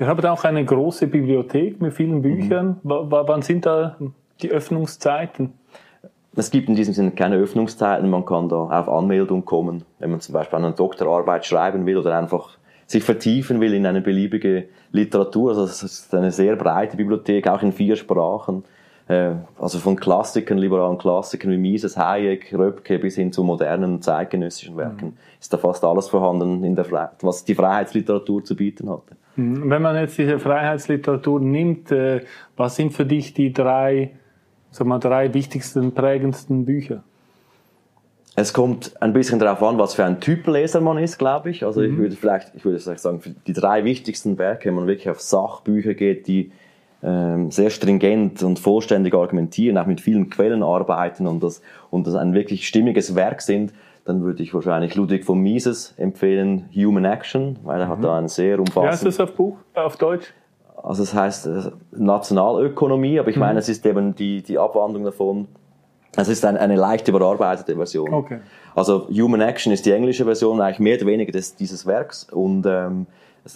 Ihr 0.00 0.06
habt 0.06 0.24
auch 0.24 0.44
eine 0.44 0.64
große 0.64 1.08
Bibliothek 1.08 1.82
mit 1.82 1.92
vielen 1.92 2.22
Büchern. 2.22 2.80
Mhm. 2.82 3.10
wann 3.10 3.42
sind 3.42 3.66
da 3.66 3.96
die 4.40 4.50
Öffnungszeiten? 4.50 5.52
Es 6.36 6.52
gibt 6.52 6.68
in 6.68 6.76
diesem 6.76 6.94
Sinne 6.94 7.10
keine 7.10 7.36
Öffnungszeiten. 7.36 8.08
Man 8.08 8.24
kann 8.24 8.48
da 8.48 8.56
auf 8.56 8.88
Anmeldung 8.88 9.44
kommen, 9.44 9.84
wenn 9.98 10.12
man 10.12 10.20
zum 10.20 10.34
Beispiel 10.34 10.58
eine 10.60 10.72
Doktorarbeit 10.72 11.44
schreiben 11.44 11.84
will 11.84 11.96
oder 11.96 12.16
einfach 12.16 12.56
sich 12.86 13.02
vertiefen 13.02 13.60
will 13.60 13.74
in 13.74 13.86
eine 13.86 14.00
beliebige 14.00 14.68
Literatur. 14.92 15.50
Also 15.50 15.64
es 15.64 15.82
ist 15.82 16.14
eine 16.14 16.30
sehr 16.30 16.54
breite 16.54 16.96
Bibliothek, 16.96 17.48
auch 17.48 17.62
in 17.62 17.72
vier 17.72 17.96
Sprachen. 17.96 18.64
Äh, 19.08 19.30
also 19.58 19.78
von 19.78 19.96
Klassikern, 19.96 20.58
liberalen 20.58 20.98
Klassikern 20.98 21.50
wie 21.50 21.56
Mises, 21.56 21.96
Hayek, 21.96 22.52
Röpke 22.52 22.98
bis 22.98 23.16
hin 23.16 23.32
zu 23.32 23.42
modernen 23.42 24.02
zeitgenössischen 24.02 24.76
Werken 24.76 25.06
mhm. 25.06 25.16
ist 25.40 25.52
da 25.52 25.56
fast 25.56 25.82
alles 25.82 26.08
vorhanden, 26.08 26.62
in 26.62 26.76
der 26.76 27.12
was 27.22 27.44
die 27.44 27.54
Freiheitsliteratur 27.54 28.44
zu 28.44 28.54
bieten 28.54 28.90
hatte. 28.90 29.16
Mhm. 29.36 29.70
Wenn 29.70 29.82
man 29.82 29.96
jetzt 29.96 30.18
diese 30.18 30.38
Freiheitsliteratur 30.38 31.40
nimmt, 31.40 31.90
äh, 31.90 32.20
was 32.56 32.76
sind 32.76 32.92
für 32.92 33.06
dich 33.06 33.32
die 33.32 33.52
drei, 33.52 34.10
sag 34.70 34.86
mal, 34.86 34.98
drei 34.98 35.32
wichtigsten, 35.32 35.92
prägendsten 35.92 36.66
Bücher? 36.66 37.02
Es 38.36 38.52
kommt 38.52 38.92
ein 39.02 39.14
bisschen 39.14 39.38
darauf 39.38 39.62
an, 39.62 39.78
was 39.78 39.94
für 39.94 40.04
ein 40.04 40.20
Typ 40.20 40.46
Leser 40.46 40.80
man 40.80 40.98
ist, 40.98 41.18
glaube 41.18 41.50
ich. 41.50 41.64
Also 41.64 41.80
mhm. 41.80 41.92
ich 41.92 41.96
würde 41.96 42.16
vielleicht, 42.16 42.54
ich 42.54 42.64
würde 42.64 42.78
sagen, 42.78 43.20
für 43.20 43.30
die 43.30 43.54
drei 43.54 43.84
wichtigsten 43.84 44.36
Werke, 44.36 44.68
wenn 44.68 44.74
man 44.74 44.86
wirklich 44.86 45.08
auf 45.08 45.20
Sachbücher 45.22 45.94
geht, 45.94 46.26
die 46.28 46.52
sehr 47.00 47.70
stringent 47.70 48.42
und 48.42 48.58
vollständig 48.58 49.14
argumentieren, 49.14 49.78
auch 49.78 49.86
mit 49.86 50.00
vielen 50.00 50.30
Quellen 50.30 50.64
arbeiten 50.64 51.28
und 51.28 51.42
das, 51.42 51.62
und 51.90 52.08
das 52.08 52.16
ein 52.16 52.34
wirklich 52.34 52.66
stimmiges 52.66 53.14
Werk 53.14 53.40
sind, 53.40 53.72
dann 54.04 54.22
würde 54.22 54.42
ich 54.42 54.52
wahrscheinlich 54.52 54.96
Ludwig 54.96 55.24
von 55.24 55.38
Mises 55.38 55.94
empfehlen, 55.96 56.68
Human 56.74 57.04
Action, 57.04 57.58
weil 57.62 57.80
er 57.80 57.86
mhm. 57.86 57.90
hat 57.90 58.04
da 58.04 58.18
ein 58.18 58.26
sehr 58.26 58.58
umfassendes... 58.58 59.02
Wie 59.02 59.06
heißt 59.06 59.18
das 59.18 59.20
auf 59.20 59.36
Buch, 59.36 59.58
auf 59.74 59.96
Deutsch? 59.96 60.32
Also 60.82 61.02
es 61.02 61.14
heißt 61.14 61.46
äh, 61.46 61.70
Nationalökonomie, 61.92 63.20
aber 63.20 63.28
ich 63.28 63.36
mhm. 63.36 63.40
meine, 63.40 63.58
es 63.58 63.68
ist 63.68 63.84
eben 63.86 64.14
die, 64.14 64.42
die 64.42 64.58
Abwandlung 64.58 65.04
davon, 65.04 65.46
es 66.16 66.28
ist 66.28 66.44
eine, 66.44 66.58
eine 66.58 66.74
leicht 66.74 67.06
überarbeitete 67.06 67.76
Version. 67.76 68.12
Okay. 68.12 68.38
Also 68.74 69.08
Human 69.08 69.40
Action 69.40 69.72
ist 69.72 69.86
die 69.86 69.92
englische 69.92 70.24
Version 70.24 70.60
eigentlich 70.60 70.80
mehr 70.80 70.96
oder 70.96 71.06
weniger 71.06 71.30
des, 71.30 71.54
dieses 71.54 71.86
Werks 71.86 72.24
und 72.24 72.66
ähm, 72.66 73.06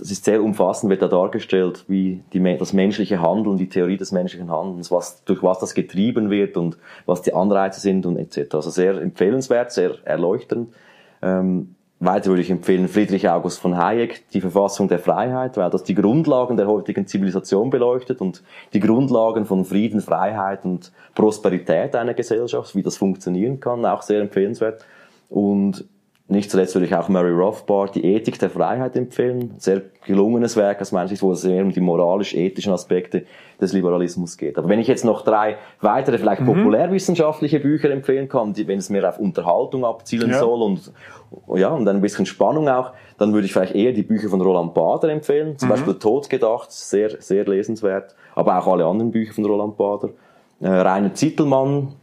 es 0.00 0.10
ist 0.10 0.24
sehr 0.24 0.42
umfassend, 0.42 0.90
wird 0.90 1.02
da 1.02 1.08
dargestellt, 1.08 1.84
wie 1.88 2.22
die, 2.32 2.56
das 2.58 2.72
menschliche 2.72 3.20
Handeln, 3.20 3.56
die 3.56 3.68
Theorie 3.68 3.96
des 3.96 4.12
menschlichen 4.12 4.50
Handelns, 4.50 4.90
was, 4.90 5.24
durch 5.24 5.42
was 5.42 5.58
das 5.58 5.74
getrieben 5.74 6.30
wird 6.30 6.56
und 6.56 6.78
was 7.06 7.22
die 7.22 7.34
Anreize 7.34 7.80
sind 7.80 8.06
und 8.06 8.16
etc. 8.16 8.54
Also 8.54 8.70
sehr 8.70 9.00
empfehlenswert, 9.00 9.72
sehr 9.72 9.96
erleuchtend. 10.04 10.72
Ähm, 11.20 11.74
weiter 12.00 12.30
würde 12.30 12.42
ich 12.42 12.50
empfehlen 12.50 12.88
Friedrich 12.88 13.28
August 13.28 13.60
von 13.60 13.76
Hayek, 13.76 14.28
die 14.30 14.40
Verfassung 14.40 14.88
der 14.88 14.98
Freiheit, 14.98 15.56
weil 15.56 15.70
das 15.70 15.84
die 15.84 15.94
Grundlagen 15.94 16.56
der 16.56 16.66
heutigen 16.66 17.06
Zivilisation 17.06 17.70
beleuchtet 17.70 18.20
und 18.20 18.42
die 18.72 18.80
Grundlagen 18.80 19.44
von 19.44 19.64
Frieden, 19.64 20.00
Freiheit 20.00 20.64
und 20.64 20.90
Prosperität 21.14 21.94
einer 21.94 22.14
Gesellschaft, 22.14 22.74
wie 22.74 22.82
das 22.82 22.96
funktionieren 22.96 23.60
kann, 23.60 23.86
auch 23.86 24.02
sehr 24.02 24.20
empfehlenswert. 24.20 24.84
Und 25.28 25.84
nicht 26.32 26.50
zuletzt 26.50 26.74
würde 26.74 26.86
ich 26.86 26.94
auch 26.94 27.08
Murray 27.08 27.30
Rothbard 27.30 27.94
die 27.94 28.04
Ethik 28.04 28.38
der 28.38 28.50
Freiheit 28.50 28.96
empfehlen. 28.96 29.54
Sehr 29.58 29.82
gelungenes 30.04 30.56
Werk 30.56 30.80
aus 30.80 30.90
meiner 30.90 31.08
Sicht, 31.08 31.22
wo 31.22 31.32
es 31.32 31.44
eher 31.44 31.62
um 31.62 31.70
die 31.70 31.80
moralisch-ethischen 31.80 32.72
Aspekte 32.72 33.24
des 33.60 33.72
Liberalismus 33.72 34.36
geht. 34.36 34.58
Aber 34.58 34.68
wenn 34.68 34.80
ich 34.80 34.88
jetzt 34.88 35.04
noch 35.04 35.22
drei 35.22 35.56
weitere, 35.80 36.18
vielleicht 36.18 36.42
mhm. 36.42 36.46
populärwissenschaftliche 36.46 37.60
Bücher 37.60 37.90
empfehlen 37.90 38.28
kann, 38.28 38.52
die, 38.52 38.66
wenn 38.66 38.78
es 38.78 38.90
mehr 38.90 39.08
auf 39.08 39.18
Unterhaltung 39.18 39.84
abzielen 39.84 40.30
ja. 40.30 40.38
soll 40.38 40.62
und, 40.62 40.92
ja, 41.54 41.68
und 41.68 41.88
ein 41.88 42.00
bisschen 42.00 42.26
Spannung 42.26 42.68
auch, 42.68 42.92
dann 43.18 43.32
würde 43.32 43.46
ich 43.46 43.52
vielleicht 43.52 43.74
eher 43.74 43.92
die 43.92 44.02
Bücher 44.02 44.28
von 44.28 44.40
Roland 44.40 44.74
Bader 44.74 45.10
empfehlen. 45.10 45.56
Zum 45.58 45.68
mhm. 45.68 45.72
Beispiel 45.72 45.94
Tod 45.94 46.28
gedacht, 46.28 46.72
sehr, 46.72 47.20
sehr 47.20 47.44
lesenswert. 47.44 48.14
Aber 48.34 48.58
auch 48.58 48.66
alle 48.66 48.86
anderen 48.86 49.12
Bücher 49.12 49.32
von 49.32 49.44
Roland 49.44 49.76
Bader. 49.76 50.10
Äh, 50.60 50.68
Rainer 50.68 51.14
Zittelmann, 51.14 51.94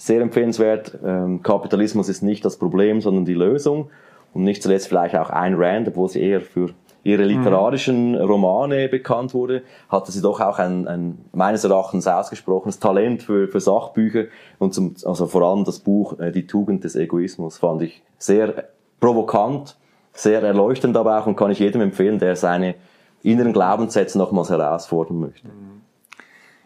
sehr 0.00 0.22
empfehlenswert. 0.22 0.98
Ähm, 1.04 1.42
Kapitalismus 1.42 2.08
ist 2.08 2.22
nicht 2.22 2.42
das 2.46 2.56
Problem, 2.56 3.02
sondern 3.02 3.26
die 3.26 3.34
Lösung. 3.34 3.90
Und 4.32 4.44
nicht 4.44 4.62
zuletzt 4.62 4.88
vielleicht 4.88 5.14
auch 5.14 5.28
Ayn 5.28 5.54
Rand, 5.54 5.88
obwohl 5.88 6.08
sie 6.08 6.22
eher 6.22 6.40
für 6.40 6.70
ihre 7.02 7.24
literarischen 7.24 8.14
Romane 8.14 8.88
bekannt 8.88 9.34
wurde, 9.34 9.62
hatte 9.90 10.10
sie 10.10 10.22
doch 10.22 10.40
auch 10.40 10.58
ein, 10.58 10.88
ein 10.88 11.18
meines 11.32 11.64
Erachtens 11.64 12.06
ausgesprochenes 12.06 12.78
Talent 12.78 13.22
für, 13.22 13.48
für 13.48 13.60
Sachbücher 13.60 14.24
und 14.58 14.72
zum, 14.72 14.94
also 15.04 15.26
vor 15.26 15.42
allem 15.42 15.64
das 15.64 15.80
Buch 15.80 16.18
äh, 16.18 16.30
Die 16.30 16.46
Tugend 16.46 16.84
des 16.84 16.96
Egoismus 16.96 17.58
fand 17.58 17.82
ich 17.82 18.02
sehr 18.16 18.68
provokant, 19.00 19.76
sehr 20.12 20.42
erleuchtend 20.42 20.96
aber 20.96 21.20
auch 21.20 21.26
und 21.26 21.36
kann 21.36 21.50
ich 21.50 21.58
jedem 21.58 21.80
empfehlen, 21.82 22.18
der 22.18 22.36
seine 22.36 22.74
inneren 23.22 23.52
Glaubenssätze 23.52 24.16
nochmals 24.16 24.48
herausfordern 24.50 25.20
möchte. 25.20 25.48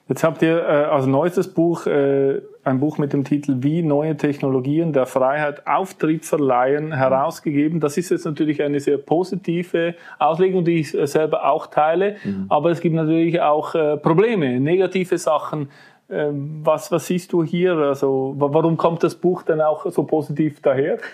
Jetzt 0.07 0.23
habt 0.23 0.43
ihr 0.43 0.59
äh, 0.59 0.85
als 0.85 1.07
neuestes 1.07 1.49
Buch 1.49 1.87
äh, 1.87 2.43
ein 2.63 2.79
Buch 2.79 2.99
mit 2.99 3.15
dem 3.15 3.25
Titel 3.25 3.57
Wie 3.61 3.83
neue 3.83 4.17
Technologien 4.19 4.93
der 4.93 5.07
Freiheit 5.07 5.67
Auftritt 5.67 6.27
verleihen 6.27 6.93
herausgegeben. 6.93 7.81
Das 7.81 7.97
ist 7.97 8.11
jetzt 8.11 8.27
natürlich 8.27 8.63
eine 8.63 8.81
sehr 8.81 8.99
positive 8.99 9.95
Auslegung, 10.19 10.65
die 10.65 10.81
ich 10.81 10.91
selber 10.91 11.51
auch 11.51 11.69
teile. 11.69 12.17
Mhm. 12.23 12.47
Aber 12.51 12.71
es 12.71 12.81
gibt 12.81 12.95
natürlich 12.95 13.41
auch 13.41 13.75
äh, 13.75 13.97
Probleme, 13.97 14.61
negative 14.61 15.17
Sachen, 15.17 15.69
was, 16.07 16.93
was 16.93 17.07
siehst 17.07 17.33
du 17.33 17.43
hier? 17.43 17.77
Also, 17.77 18.35
warum 18.37 18.77
kommt 18.77 19.03
das 19.03 19.15
Buch 19.15 19.43
dann 19.43 19.63
auch 19.63 19.91
so 19.91 20.05
positiv 20.05 20.61
daher? 20.61 20.99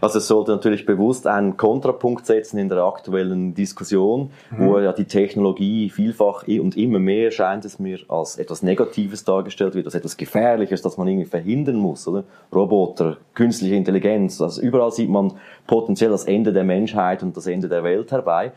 Also 0.00 0.18
es 0.18 0.28
sollte 0.28 0.52
natürlich 0.52 0.86
bewusst 0.86 1.26
einen 1.26 1.56
Kontrapunkt 1.56 2.24
setzen 2.24 2.58
in 2.58 2.68
der 2.68 2.78
aktuellen 2.78 3.54
Diskussion, 3.54 4.30
mhm. 4.50 4.66
wo 4.66 4.78
ja 4.78 4.92
die 4.92 5.04
Technologie 5.04 5.90
vielfach 5.90 6.46
und 6.46 6.76
immer 6.76 6.98
mehr 6.98 7.30
scheint 7.30 7.64
es 7.64 7.78
mir 7.78 7.98
als 8.08 8.38
etwas 8.38 8.62
Negatives 8.62 9.24
dargestellt 9.24 9.74
wird, 9.74 9.86
als 9.86 9.94
etwas 9.94 10.16
Gefährliches, 10.16 10.80
das 10.80 10.96
man 10.96 11.08
irgendwie 11.08 11.28
verhindern 11.28 11.76
muss, 11.76 12.08
oder? 12.08 12.24
Roboter, 12.54 13.18
künstliche 13.34 13.74
Intelligenz, 13.74 14.40
also 14.40 14.62
überall 14.62 14.90
sieht 14.90 15.10
man 15.10 15.34
potenziell 15.66 16.10
das 16.10 16.24
Ende 16.24 16.52
der 16.52 16.64
Menschheit 16.64 17.22
und 17.22 17.36
das 17.36 17.46
Ende 17.46 17.68
der 17.68 17.84
Welt 17.84 18.10
herbei. 18.10 18.52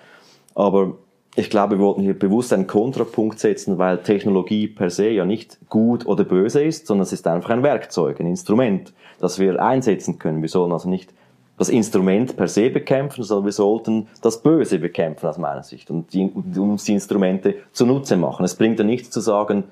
Aber 0.55 0.93
ich 1.35 1.49
glaube, 1.49 1.77
wir 1.77 1.83
wollten 1.83 2.01
hier 2.01 2.17
bewusst 2.17 2.53
einen 2.53 2.67
Kontrapunkt 2.67 3.39
setzen, 3.39 3.77
weil 3.79 3.97
Technologie 3.99 4.67
per 4.67 4.89
se 4.89 5.09
ja 5.09 5.25
nicht 5.25 5.57
gut 5.69 6.05
oder 6.05 6.23
böse 6.23 6.63
ist, 6.63 6.85
sondern 6.85 7.03
es 7.03 7.13
ist 7.13 7.25
einfach 7.25 7.49
ein 7.49 7.63
Werkzeug, 7.63 8.19
ein 8.19 8.27
Instrument, 8.27 8.93
das 9.19 9.39
wir 9.39 9.61
einsetzen 9.61 10.19
können. 10.19 10.41
Wir 10.41 10.49
sollen 10.49 10.71
also 10.71 10.89
nicht 10.89 11.11
das 11.57 11.69
Instrument 11.69 12.35
per 12.35 12.47
se 12.47 12.69
bekämpfen, 12.69 13.23
sondern 13.23 13.45
wir 13.45 13.51
sollten 13.51 14.07
das 14.21 14.41
Böse 14.41 14.79
bekämpfen 14.79 15.27
aus 15.27 15.37
meiner 15.37 15.63
Sicht 15.63 15.89
und, 15.89 16.13
die, 16.13 16.29
uns 16.57 16.83
die 16.83 16.93
Instrumente 16.93 17.55
zunutze 17.71 18.15
machen. 18.15 18.45
Es 18.45 18.55
bringt 18.55 18.79
ja 18.79 18.85
nichts 18.85 19.09
zu 19.09 19.19
sagen, 19.19 19.63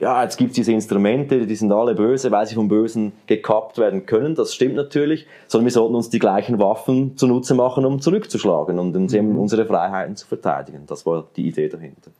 ja, 0.00 0.22
jetzt 0.22 0.36
gibt 0.36 0.50
es 0.50 0.56
diese 0.56 0.72
Instrumente, 0.72 1.46
die 1.46 1.54
sind 1.54 1.70
alle 1.72 1.94
böse, 1.94 2.30
weil 2.30 2.46
sie 2.46 2.54
vom 2.54 2.68
Bösen 2.68 3.12
gekappt 3.26 3.78
werden 3.78 4.06
können. 4.06 4.34
Das 4.34 4.54
stimmt 4.54 4.74
natürlich, 4.74 5.26
sondern 5.46 5.66
wir 5.66 5.72
sollten 5.72 5.94
uns 5.94 6.08
die 6.08 6.18
gleichen 6.18 6.58
Waffen 6.58 7.16
zunutze 7.16 7.54
machen, 7.54 7.84
um 7.84 8.00
zurückzuschlagen 8.00 8.78
und 8.78 9.12
eben 9.12 9.32
mhm. 9.32 9.38
unsere 9.38 9.66
Freiheiten 9.66 10.16
zu 10.16 10.26
verteidigen. 10.26 10.84
Das 10.86 11.04
war 11.04 11.26
die 11.36 11.48
Idee 11.48 11.68
dahinter. 11.68 12.10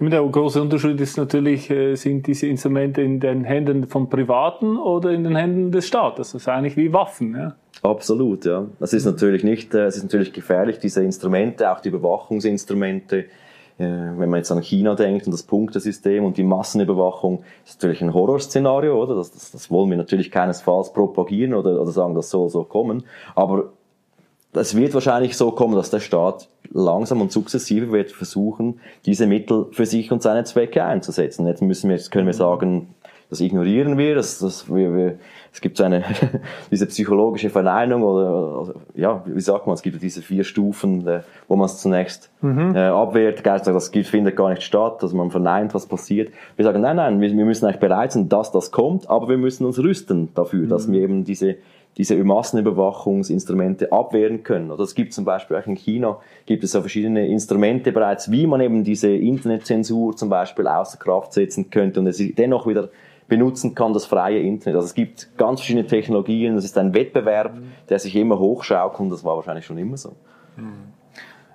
Der 0.00 0.22
große 0.22 0.62
Unterschied 0.62 0.98
ist 1.00 1.18
natürlich, 1.18 1.70
äh, 1.70 1.94
sind 1.94 2.26
diese 2.26 2.46
Instrumente 2.46 3.02
in 3.02 3.20
den 3.20 3.44
Händen 3.44 3.86
von 3.86 4.08
Privaten 4.08 4.78
oder 4.78 5.10
in 5.10 5.24
den 5.24 5.36
Händen 5.36 5.72
des 5.72 5.86
Staates. 5.86 6.32
Das 6.32 6.42
ist 6.42 6.48
eigentlich 6.48 6.76
wie 6.78 6.90
Waffen. 6.90 7.34
Ja? 7.34 7.56
Absolut, 7.82 8.46
ja. 8.46 8.66
Das 8.78 8.94
ist 8.94 9.04
natürlich 9.04 9.44
nicht, 9.44 9.74
äh, 9.74 9.84
es 9.84 9.96
ist 9.96 10.04
natürlich 10.04 10.32
gefährlich, 10.32 10.78
diese 10.78 11.02
Instrumente, 11.02 11.70
auch 11.70 11.80
die 11.80 11.90
Überwachungsinstrumente, 11.90 13.26
wenn 13.80 14.28
man 14.28 14.38
jetzt 14.38 14.52
an 14.52 14.60
China 14.62 14.94
denkt 14.94 15.26
und 15.26 15.32
das 15.32 15.42
Punktesystem 15.42 16.24
und 16.24 16.36
die 16.36 16.42
Massenüberwachung, 16.42 17.42
ist 17.64 17.80
natürlich 17.80 18.02
ein 18.02 18.12
Horrorszenario, 18.12 19.02
oder? 19.02 19.14
Das, 19.14 19.32
das, 19.32 19.50
das 19.50 19.70
wollen 19.70 19.90
wir 19.90 19.96
natürlich 19.96 20.30
keinesfalls 20.30 20.92
propagieren 20.92 21.54
oder, 21.54 21.80
oder 21.80 21.90
sagen, 21.90 22.14
das 22.14 22.30
soll 22.30 22.48
so 22.50 22.64
kommen. 22.64 23.04
Aber 23.34 23.70
es 24.52 24.76
wird 24.76 24.94
wahrscheinlich 24.94 25.36
so 25.36 25.52
kommen, 25.52 25.76
dass 25.76 25.90
der 25.90 26.00
Staat 26.00 26.48
langsam 26.72 27.20
und 27.20 27.32
sukzessive 27.32 27.92
wird 27.92 28.12
versuchen, 28.12 28.80
diese 29.06 29.26
Mittel 29.26 29.66
für 29.72 29.86
sich 29.86 30.12
und 30.12 30.22
seine 30.22 30.44
Zwecke 30.44 30.84
einzusetzen. 30.84 31.46
Jetzt 31.46 31.62
müssen 31.62 31.88
wir, 31.88 31.96
jetzt 31.96 32.10
können 32.10 32.26
wir 32.26 32.34
sagen, 32.34 32.94
das 33.30 33.40
ignorieren 33.40 33.96
wir, 33.96 34.16
das, 34.16 34.40
das, 34.40 34.68
wir, 34.68 34.94
wir, 34.94 35.18
es 35.52 35.60
gibt 35.60 35.76
so 35.76 35.84
eine, 35.84 36.04
diese 36.70 36.86
psychologische 36.86 37.50
Verneinung 37.50 38.02
oder, 38.02 38.60
oder, 38.60 38.74
ja, 38.94 39.22
wie 39.26 39.40
sagt 39.40 39.66
man, 39.66 39.74
es 39.74 39.82
gibt 39.82 40.00
diese 40.02 40.22
vier 40.22 40.44
Stufen, 40.44 41.06
äh, 41.06 41.20
wo 41.48 41.56
man 41.56 41.66
es 41.66 41.78
zunächst 41.78 42.30
mhm. 42.40 42.74
äh, 42.74 42.86
abwehrt, 42.86 43.44
das 43.44 43.88
findet 43.88 44.36
gar 44.36 44.50
nicht 44.50 44.62
statt, 44.62 45.02
dass 45.02 45.12
man 45.12 45.30
verneint, 45.30 45.74
was 45.74 45.86
passiert. 45.86 46.32
Wir 46.56 46.64
sagen, 46.64 46.80
nein, 46.80 46.96
nein, 46.96 47.20
wir, 47.20 47.30
wir 47.36 47.44
müssen 47.44 47.66
eigentlich 47.66 47.80
bereit 47.80 48.12
sein, 48.12 48.28
dass 48.28 48.52
das 48.52 48.70
kommt, 48.70 49.10
aber 49.10 49.28
wir 49.28 49.38
müssen 49.38 49.64
uns 49.64 49.78
rüsten 49.78 50.28
dafür, 50.34 50.64
mhm. 50.64 50.68
dass 50.68 50.90
wir 50.90 51.00
eben 51.00 51.24
diese 51.24 51.56
diese 51.96 52.16
Massenüberwachungsinstrumente 52.16 53.92
abwehren 53.92 54.42
können. 54.42 54.70
Oder 54.70 54.84
es 54.84 54.94
gibt 54.94 55.12
zum 55.12 55.24
Beispiel 55.24 55.56
auch 55.56 55.66
in 55.66 55.74
China 55.74 56.20
gibt 56.46 56.62
es 56.64 56.72
ja 56.72 56.80
verschiedene 56.80 57.26
Instrumente 57.26 57.92
bereits, 57.92 58.30
wie 58.30 58.46
man 58.46 58.60
eben 58.60 58.84
diese 58.84 59.10
Internetzensur 59.10 60.16
zum 60.16 60.28
Beispiel 60.28 60.66
außer 60.66 60.98
Kraft 60.98 61.32
setzen 61.32 61.70
könnte 61.70 62.00
und 62.00 62.06
es 62.06 62.22
dennoch 62.36 62.66
wieder 62.66 62.90
benutzen 63.30 63.74
kann, 63.74 63.94
das 63.94 64.04
freie 64.04 64.40
Internet. 64.40 64.76
Also 64.76 64.86
es 64.86 64.94
gibt 64.94 65.30
ganz 65.38 65.60
verschiedene 65.60 65.86
Technologien, 65.86 66.56
das 66.56 66.64
ist 66.64 66.76
ein 66.76 66.92
Wettbewerb, 66.92 67.54
der 67.88 67.98
sich 67.98 68.14
immer 68.16 68.38
hochschaukelt 68.38 69.00
und 69.00 69.10
das 69.10 69.24
war 69.24 69.36
wahrscheinlich 69.36 69.64
schon 69.64 69.78
immer 69.78 69.96
so. 69.96 70.14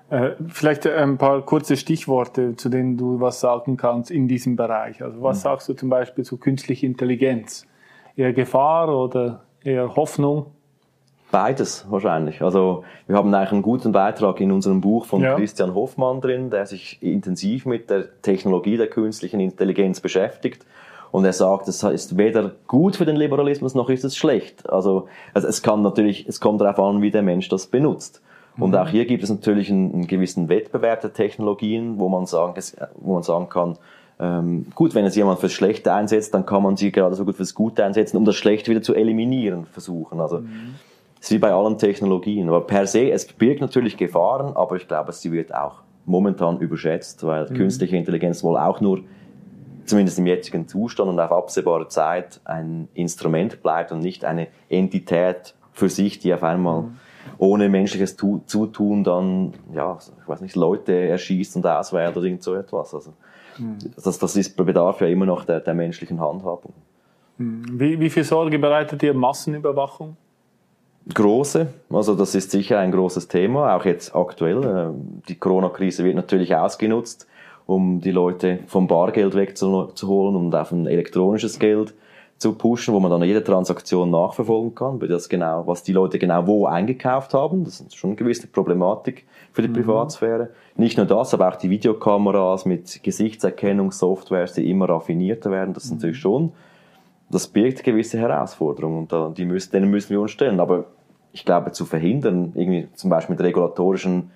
Äh, 0.10 0.32
vielleicht 0.48 0.88
ein 0.88 1.18
paar 1.18 1.42
kurze 1.44 1.78
Stichworte, 1.78 2.56
zu 2.56 2.70
denen 2.70 2.98
du 2.98 3.20
was 3.20 3.40
sagen 3.40 3.78
kannst 3.78 4.10
in 4.10 4.28
diesem 4.28 4.56
Bereich. 4.56 5.04
Also 5.04 5.22
was 5.22 5.40
mhm. 5.40 5.42
sagst 5.42 5.70
du 5.70 5.74
zum 5.74 5.90
Beispiel 5.90 6.24
zu 6.24 6.38
künstlicher 6.38 6.88
Intelligenz? 6.88 7.68
Eher 8.16 8.34
Gefahr 8.34 8.88
oder 8.90 9.42
eher 9.64 9.96
Hoffnung? 9.96 10.48
Beides 11.32 11.86
wahrscheinlich. 11.90 12.42
Also 12.42 12.86
wir 13.08 13.18
haben 13.18 13.34
eigentlich 13.34 13.52
einen 13.52 13.62
guten 13.62 13.92
Beitrag 13.92 14.40
in 14.40 14.54
unserem 14.54 14.80
Buch 14.80 15.06
von 15.06 15.22
ja. 15.22 15.36
Christian 15.36 15.74
Hoffmann 15.74 16.22
drin, 16.22 16.50
der 16.50 16.66
sich 16.66 17.04
intensiv 17.04 17.66
mit 17.66 17.90
der 17.90 18.22
Technologie 18.22 18.78
der 18.78 18.88
künstlichen 18.88 19.42
Intelligenz 19.42 20.00
beschäftigt 20.00 20.66
und 21.16 21.24
er 21.24 21.32
sagt, 21.32 21.70
es 21.70 21.82
ist 21.82 22.18
weder 22.18 22.52
gut 22.68 22.98
für 22.98 23.06
den 23.06 23.16
Liberalismus 23.16 23.74
noch 23.74 23.90
ist 23.90 24.04
es 24.04 24.18
schlecht. 24.18 24.70
Also, 24.70 25.08
also 25.34 25.48
es 25.48 25.62
kann 25.62 25.82
natürlich, 25.82 26.28
es 26.28 26.42
kommt 26.42 26.60
darauf 26.60 26.78
an, 26.78 27.02
wie 27.02 27.10
der 27.10 27.22
Mensch 27.22 27.48
das 27.48 27.68
benutzt. 27.68 28.22
Und 28.58 28.72
mhm. 28.72 28.76
auch 28.76 28.90
hier 28.90 29.06
gibt 29.06 29.24
es 29.24 29.30
natürlich 29.30 29.72
einen, 29.72 29.94
einen, 29.94 30.08
gewissen 30.08 30.50
Wettbewerb 30.50 31.00
der 31.00 31.14
Technologien, 31.14 32.00
wo 32.00 32.10
man 32.10 32.26
sagen, 32.26 32.62
wo 32.96 33.14
man 33.14 33.24
sagen 33.24 33.48
kann, 33.48 33.78
ähm, 34.20 34.66
gut, 34.76 34.94
wenn 34.94 35.06
es 35.06 35.16
jemand 35.16 35.40
fürs 35.40 35.54
Schlechte 35.54 35.94
einsetzt, 35.94 36.34
dann 36.34 36.46
kann 36.46 36.62
man 36.62 36.76
sie 36.76 36.92
gerade 36.92 37.16
so 37.16 37.24
gut 37.24 37.38
fürs 37.38 37.56
Gute 37.56 37.86
einsetzen, 37.86 38.18
um 38.18 38.26
das 38.26 38.36
Schlechte 38.36 38.70
wieder 38.70 38.82
zu 38.82 38.94
eliminieren 38.94 39.68
versuchen. 39.68 40.20
Also 40.20 40.40
mhm. 40.40 40.76
es 41.22 41.28
ist 41.28 41.32
wie 41.32 41.40
bei 41.40 41.54
allen 41.54 41.78
Technologien. 41.78 42.50
Aber 42.50 42.60
per 42.60 42.88
se, 42.88 43.10
es 43.10 43.26
birgt 43.26 43.62
natürlich 43.62 43.96
Gefahren, 43.96 44.54
aber 44.54 44.76
ich 44.76 44.90
glaube, 44.90 45.14
sie 45.14 45.32
wird 45.32 45.56
auch 45.56 45.76
momentan 46.06 46.60
überschätzt, 46.60 47.26
weil 47.26 47.50
mhm. 47.50 47.54
künstliche 47.54 47.96
Intelligenz 47.96 48.44
wohl 48.44 48.58
auch 48.58 48.82
nur 48.82 49.00
zumindest 49.86 50.20
im 50.20 50.28
jetzigen 50.28 50.68
Zustand 50.68 51.10
und 51.10 51.20
auf 51.20 51.32
absehbare 51.32 51.88
Zeit 51.88 52.40
ein 52.46 52.88
Instrument 52.94 53.62
bleibt 53.62 53.92
und 53.92 54.00
nicht 54.00 54.26
eine 54.26 54.48
Entität 54.70 55.56
für 55.72 55.90
sich, 55.90 56.20
die 56.20 56.34
auf 56.34 56.44
einmal 56.44 56.84
mhm. 56.84 56.98
ohne 57.38 57.70
menschliches 57.70 58.16
Zutun 58.18 59.04
dann, 59.04 59.54
ja, 59.74 59.98
ich 60.22 60.28
weiß 60.28 60.42
nicht, 60.42 60.56
Leute 60.56 60.94
erschießt 60.94 61.56
und 61.58 61.68
auswählt 61.68 62.16
oder 62.16 62.26
irgend 62.26 62.44
so 62.44 62.56
etwas. 62.56 62.94
Also, 62.94 63.14
mhm. 63.58 63.78
das, 64.04 64.20
das 64.20 64.36
ist 64.36 64.56
Bedarf 64.56 65.02
ja 65.02 65.08
immer 65.08 65.26
noch 65.26 65.46
der, 65.46 65.60
der 65.60 65.74
menschlichen 65.74 66.20
Handhabung. 66.20 66.74
Mhm. 67.38 67.64
Wie, 67.80 68.00
wie 68.00 68.10
viel 68.10 68.24
Sorge 68.24 68.58
bereitet 68.60 69.04
ihr 69.04 69.14
Massenüberwachung? 69.14 70.18
Große, 71.14 71.68
also 71.92 72.16
das 72.16 72.34
ist 72.34 72.50
sicher 72.50 72.80
ein 72.80 72.92
großes 72.92 73.28
Thema, 73.28 73.76
auch 73.76 73.86
jetzt 73.86 74.16
aktuell. 74.16 74.64
Äh, 74.64 75.28
die 75.28 75.36
Corona-Krise 75.36 76.04
wird 76.04 76.16
natürlich 76.16 76.56
ausgenutzt 76.56 77.28
um 77.66 78.02
die 78.02 78.12
Leute 78.12 78.60
vom 78.68 78.88
Bargeld 78.88 79.36
wegzuholen 79.36 80.36
und 80.36 80.54
auf 80.54 80.72
ein 80.72 80.88
elektronisches 80.88 81.60
Geld 81.60 81.94
zu 82.38 82.54
pushen, 82.54 82.94
wo 82.94 83.00
man 83.00 83.10
dann 83.10 83.24
jede 83.24 83.44
Transaktion 83.44 84.12
nachverfolgen 84.12 84.76
kann, 84.76 85.00
weil 85.00 85.08
das 85.08 85.30
genau, 85.30 85.66
was 85.68 85.84
die 85.84 85.94
Leute 85.94 86.20
genau 86.20 86.46
wo 86.46 86.66
eingekauft 86.66 87.34
haben. 87.34 87.64
Das 87.64 87.80
ist 87.80 87.96
schon 87.96 88.12
eine 88.12 88.18
gewisse 88.18 88.48
Problematik 88.48 89.26
für 89.54 89.62
die 89.62 89.70
mhm. 89.70 89.74
Privatsphäre. 89.74 90.50
Nicht 90.76 90.98
nur 90.98 91.06
das, 91.06 91.34
aber 91.34 91.48
auch 91.48 91.56
die 91.56 91.70
Videokameras 91.70 92.66
mit 92.66 93.02
Gesichtserkennungssoftwares, 93.04 94.54
die 94.54 94.70
immer 94.70 94.90
raffinierter 94.90 95.50
werden. 95.50 95.74
Das 95.74 95.86
ist 95.86 95.92
mhm. 95.92 95.98
natürlich 95.98 96.20
schon, 96.20 96.52
das 97.30 97.48
birgt 97.48 97.84
gewisse 97.84 98.18
Herausforderungen 98.18 99.00
und 99.00 99.14
da, 99.14 99.32
die 99.36 99.46
müssen, 99.46 99.72
denen 99.72 99.90
müssen 99.90 100.10
wir 100.10 100.20
uns 100.20 100.32
stellen. 100.32 100.60
Aber 100.60 100.86
ich 101.32 101.46
glaube, 101.46 101.72
zu 101.72 101.86
verhindern, 101.86 102.52
irgendwie 102.54 102.90
zum 102.94 103.10
Beispiel 103.10 103.36
mit 103.36 103.46
regulatorischen 103.46 104.32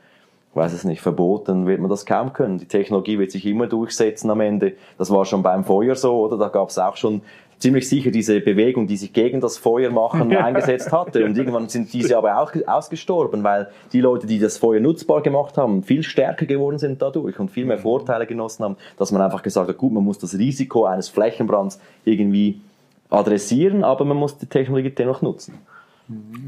weiß 0.54 0.74
es 0.74 0.84
nicht, 0.84 1.02
verboten 1.02 1.68
wird 1.68 1.80
man 1.80 1.90
das 1.90 2.06
kaum 2.06 2.34
können. 2.34 2.58
Die 2.58 2.66
Technologie 2.66 3.20
wird 3.20 3.32
sich 3.32 3.46
immer 3.46 3.68
durchsetzen 3.68 4.30
am 4.32 4.42
Ende. 4.42 4.74
Das 4.98 5.12
war 5.12 5.26
schon 5.26 5.44
beim 5.44 5.64
Feuer 5.64 5.96
so, 5.96 6.26
oder? 6.26 6.38
Da 6.38 6.50
gab 6.50 6.70
es 6.70 6.80
auch 6.80 6.98
schon 6.98 7.22
ziemlich 7.60 7.88
sicher 7.88 8.10
diese 8.10 8.40
Bewegung, 8.40 8.88
die 8.88 8.98
sich 8.98 9.14
gegen 9.14 9.42
das 9.42 9.58
Feuer 9.58 9.92
machen 9.92 10.36
eingesetzt 10.36 10.92
hatte. 10.92 11.24
Und 11.26 11.38
irgendwann 11.38 11.70
sind 11.70 11.94
diese 11.94 12.18
aber 12.18 12.40
auch 12.40 12.52
ausgestorben, 12.66 13.44
weil 13.44 13.70
die 13.94 14.02
Leute, 14.02 14.26
die 14.26 14.40
das 14.40 14.58
Feuer 14.58 14.80
nutzbar 14.80 15.22
gemacht 15.22 15.58
haben, 15.58 15.84
viel 15.84 16.04
stärker 16.04 16.46
geworden 16.46 16.80
sind 16.80 17.02
dadurch 17.02 17.40
und 17.40 17.52
viel 17.52 17.66
mehr 17.66 17.78
Vorteile 17.78 18.26
genossen 18.26 18.64
haben, 18.64 18.78
dass 18.98 19.12
man 19.12 19.22
einfach 19.22 19.44
gesagt 19.44 19.70
hat, 19.70 19.78
gut, 19.78 19.92
man 19.92 20.04
muss 20.04 20.18
das 20.18 20.38
Risiko 20.38 20.86
eines 20.86 21.10
Flächenbrands 21.10 21.80
irgendwie 22.06 22.62
adressieren, 23.10 23.84
aber 23.84 24.06
man 24.06 24.18
muss 24.18 24.38
die 24.38 24.46
Technologie 24.46 24.92
dennoch 24.92 25.22
nutzen. 25.22 25.60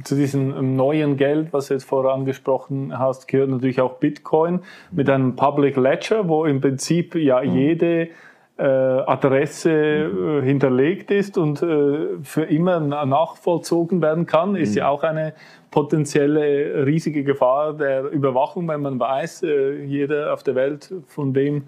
Zu 0.04 0.16
diesem 0.16 0.76
neuen 0.76 1.18
Geld, 1.18 1.54
was 1.54 1.68
du 1.68 1.76
jetzt 1.76 1.84
vorher 1.84 2.14
angesprochen 2.14 2.98
hast, 2.98 3.28
gehört 3.28 3.50
natürlich 3.50 3.80
auch 3.80 4.00
Bitcoin 4.00 4.62
mit 4.92 5.10
einem 5.10 5.36
Public 5.36 5.78
Ledger, 5.78 6.28
wo 6.28 6.46
im 6.46 6.62
Prinzip 6.62 7.16
ja 7.16 7.42
mhm. 7.42 7.56
jede 7.56 8.10
äh, 8.58 8.64
Adresse 8.64 9.72
äh, 9.72 10.42
hinterlegt 10.44 11.12
ist 11.12 11.38
und 11.38 11.62
äh, 11.62 12.18
für 12.24 12.44
immer 12.44 12.80
nachvollzogen 12.80 14.02
werden 14.02 14.26
kann, 14.26 14.56
ist 14.56 14.72
mhm. 14.72 14.78
ja 14.78 14.90
auch 14.90 15.04
eine 15.04 15.34
potenzielle 15.70 16.86
riesige 16.86 17.24
Gefahr 17.24 17.74
der 17.74 18.10
Überwachung, 18.10 18.68
wenn 18.68 18.82
man 18.82 19.00
weiß, 19.00 19.44
äh, 19.44 19.84
jeder 19.84 20.34
auf 20.34 20.44
der 20.44 20.56
Welt 20.56 20.94
von 21.08 21.34
wem 21.36 21.64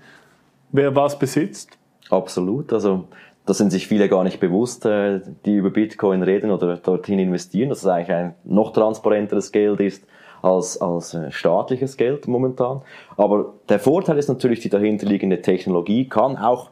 wer 0.71 0.95
was 0.95 1.17
besitzt. 1.17 1.77
Absolut. 2.09 2.73
Also 2.73 3.05
da 3.45 3.53
sind 3.53 3.71
sich 3.71 3.87
viele 3.87 4.07
gar 4.07 4.23
nicht 4.23 4.39
bewusst, 4.39 4.85
äh, 4.85 5.19
die 5.45 5.55
über 5.55 5.69
Bitcoin 5.69 6.23
reden 6.23 6.51
oder 6.51 6.77
dorthin 6.77 7.19
investieren, 7.19 7.69
dass 7.69 7.79
es 7.79 7.87
eigentlich 7.87 8.15
ein 8.15 8.35
noch 8.43 8.71
transparenteres 8.71 9.51
Geld 9.51 9.79
ist 9.81 10.05
als, 10.41 10.79
als 10.79 11.13
äh, 11.13 11.31
staatliches 11.31 11.97
Geld 11.97 12.27
momentan. 12.27 12.81
Aber 13.17 13.53
der 13.69 13.79
Vorteil 13.79 14.17
ist 14.17 14.29
natürlich, 14.29 14.61
die 14.61 14.69
dahinterliegende 14.69 15.41
Technologie 15.41 16.07
kann 16.07 16.37
auch, 16.37 16.69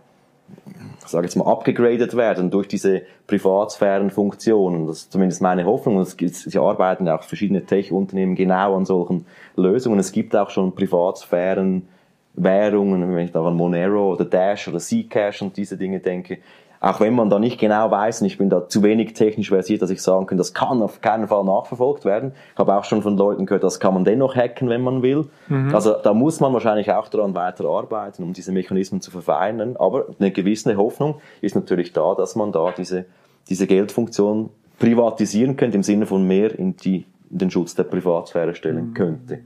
sage 1.05 1.25
jetzt 1.25 1.35
mal, 1.35 1.49
abgegradet 1.49 2.15
werden 2.15 2.51
durch 2.51 2.67
diese 2.67 3.01
Privatsphärenfunktionen. 3.27 4.87
Das 4.87 4.99
ist 4.99 5.11
zumindest 5.11 5.41
meine 5.41 5.65
Hoffnung. 5.65 5.97
Und 5.97 6.03
es 6.03 6.15
gibt, 6.15 6.35
sie 6.35 6.57
arbeiten 6.57 7.07
auch 7.09 7.23
verschiedene 7.23 7.65
Tech-Unternehmen 7.65 8.35
genau 8.35 8.77
an 8.77 8.85
solchen 8.85 9.25
Lösungen. 9.57 9.99
Es 9.99 10.11
gibt 10.11 10.35
auch 10.35 10.49
schon 10.49 10.73
Privatsphären 10.73 11.87
Währungen, 12.33 13.13
wenn 13.13 13.25
ich 13.25 13.31
da 13.31 13.43
an 13.45 13.55
Monero 13.55 14.13
oder 14.13 14.25
Dash 14.25 14.67
oder 14.67 14.79
Zcash 14.79 15.41
und 15.41 15.57
diese 15.57 15.77
Dinge 15.77 15.99
denke, 15.99 16.39
auch 16.83 16.99
wenn 16.99 17.13
man 17.13 17.29
da 17.29 17.37
nicht 17.37 17.59
genau 17.59 17.91
weiß, 17.91 18.21
und 18.21 18.27
ich 18.27 18.39
bin 18.39 18.49
da 18.49 18.67
zu 18.67 18.81
wenig 18.81 19.13
technisch 19.13 19.49
versiert, 19.49 19.83
dass 19.83 19.91
ich 19.91 20.01
sagen 20.01 20.25
kann, 20.25 20.39
das 20.39 20.55
kann 20.55 20.81
auf 20.81 20.99
keinen 20.99 21.27
Fall 21.27 21.43
nachverfolgt 21.43 22.05
werden. 22.05 22.33
Ich 22.53 22.59
habe 22.59 22.75
auch 22.75 22.85
schon 22.85 23.03
von 23.03 23.15
Leuten 23.15 23.45
gehört, 23.45 23.63
das 23.63 23.79
kann 23.79 23.93
man 23.93 24.03
dennoch 24.03 24.35
hacken, 24.35 24.67
wenn 24.67 24.81
man 24.81 25.03
will. 25.03 25.27
Mhm. 25.47 25.75
Also 25.75 25.93
da 25.93 26.15
muss 26.15 26.39
man 26.39 26.51
wahrscheinlich 26.53 26.91
auch 26.91 27.07
daran 27.07 27.35
weiter 27.35 27.65
arbeiten, 27.65 28.23
um 28.23 28.33
diese 28.33 28.51
Mechanismen 28.51 28.99
zu 28.99 29.11
verfeinern. 29.11 29.77
Aber 29.77 30.07
eine 30.19 30.31
gewisse 30.31 30.75
Hoffnung 30.75 31.21
ist 31.41 31.55
natürlich 31.55 31.93
da, 31.93 32.15
dass 32.15 32.35
man 32.35 32.51
da 32.51 32.73
diese, 32.75 33.05
diese 33.47 33.67
Geldfunktion 33.67 34.49
privatisieren 34.79 35.57
könnte, 35.57 35.77
im 35.77 35.83
Sinne 35.83 36.07
von 36.07 36.27
mehr 36.27 36.57
in, 36.57 36.75
die, 36.77 37.05
in 37.29 37.37
den 37.37 37.51
Schutz 37.51 37.75
der 37.75 37.83
Privatsphäre 37.83 38.55
stellen 38.55 38.89
mhm. 38.89 38.93
könnte. 38.95 39.39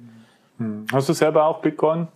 Mhm. 0.58 0.86
Hast 0.94 1.10
du 1.10 1.14
selber 1.14 1.46
auch 1.48 1.60
Bitcoin? 1.60 2.08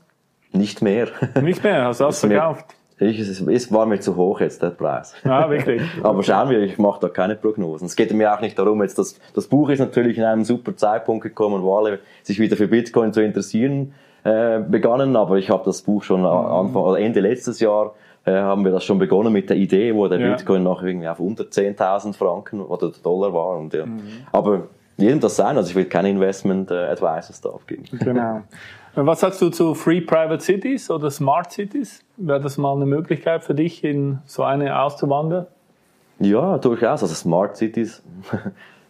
Nicht 0.54 0.82
mehr. 0.82 1.10
Nicht 1.42 1.62
mehr, 1.62 1.84
hast 1.84 2.00
du 2.00 2.04
das 2.06 2.22
verkauft? 2.22 2.79
Ich, 3.00 3.20
es 3.20 3.72
war 3.72 3.86
mir 3.86 4.00
zu 4.00 4.18
hoch 4.18 4.42
jetzt, 4.42 4.62
der 4.62 4.72
Preis. 4.72 5.14
Ah, 5.24 5.50
wirklich. 5.50 5.82
Aber 6.04 6.22
schauen 6.22 6.50
wir, 6.50 6.60
ich 6.60 6.78
mache 6.78 7.00
da 7.00 7.08
keine 7.08 7.36
Prognosen. 7.36 7.86
Es 7.86 7.96
geht 7.96 8.14
mir 8.14 8.34
auch 8.34 8.42
nicht 8.42 8.60
darum, 8.60 8.82
jetzt 8.82 8.98
das, 8.98 9.20
das 9.34 9.48
Buch 9.48 9.70
ist 9.70 9.80
natürlich 9.80 10.18
in 10.18 10.26
einem 10.26 10.44
super 10.44 10.76
Zeitpunkt 10.76 11.24
gekommen, 11.24 11.64
wo 11.64 11.78
alle 11.78 12.00
sich 12.24 12.40
wieder 12.40 12.58
für 12.58 12.68
Bitcoin 12.68 13.14
zu 13.14 13.22
interessieren 13.22 13.94
äh, 14.26 14.60
begannen, 14.60 15.16
aber 15.16 15.38
ich 15.38 15.50
habe 15.50 15.64
das 15.64 15.82
Buch 15.82 16.04
schon 16.04 16.26
Anfang, 16.26 16.82
oder 16.82 17.00
Ende 17.00 17.22
letztes 17.22 17.62
Jahr 17.62 17.94
äh, 18.26 18.34
haben 18.34 18.66
wir 18.66 18.72
das 18.72 18.84
schon 18.84 19.00
begonnen 19.00 19.32
mit 19.32 19.50
der 19.50 19.56
Idee, 19.56 19.96
wo 19.96 20.08
der 20.10 20.20
ja. 20.20 20.36
Bitcoin 20.36 20.64
noch 20.64 20.84
irgendwie 20.84 21.08
auf 21.08 21.22
unter 21.22 21.46
10.000 21.46 22.14
Franken 22.14 22.60
oder 22.60 22.92
Dollar 23.02 23.34
war. 23.34 23.58
Und, 23.58 23.74
ja. 23.74 23.86
Mhm. 23.86 24.02
Aber 24.34 24.64
jedem 24.98 25.22
das 25.22 25.38
sein, 25.38 25.56
also 25.56 25.70
ich 25.70 25.76
will 25.76 25.86
keine 25.86 26.10
Investment 26.10 26.70
äh, 26.70 26.76
Advisors 26.76 27.40
da 27.40 27.50
abgeben. 27.50 27.86
Genau. 27.92 28.42
Was 28.96 29.20
sagst 29.20 29.42
du 29.42 29.50
zu 29.50 29.76
Free 29.76 30.02
Private 30.02 30.44
Cities 30.44 30.90
oder 30.90 31.12
Smart 31.12 31.52
Cities? 31.52 32.04
Wäre 32.18 32.42
das 32.42 32.58
mal 32.58 32.76
eine 32.76 32.86
Möglichkeit 32.86 33.44
für 33.44 33.54
dich, 33.54 33.84
in 33.84 34.20
so 34.26 34.44
eine 34.44 34.82
auszuwandern? 34.82 35.48
Ja, 36.20 36.58
durchaus. 36.58 37.02
Also 37.02 37.14
Smart 37.14 37.56
Cities 37.56 38.02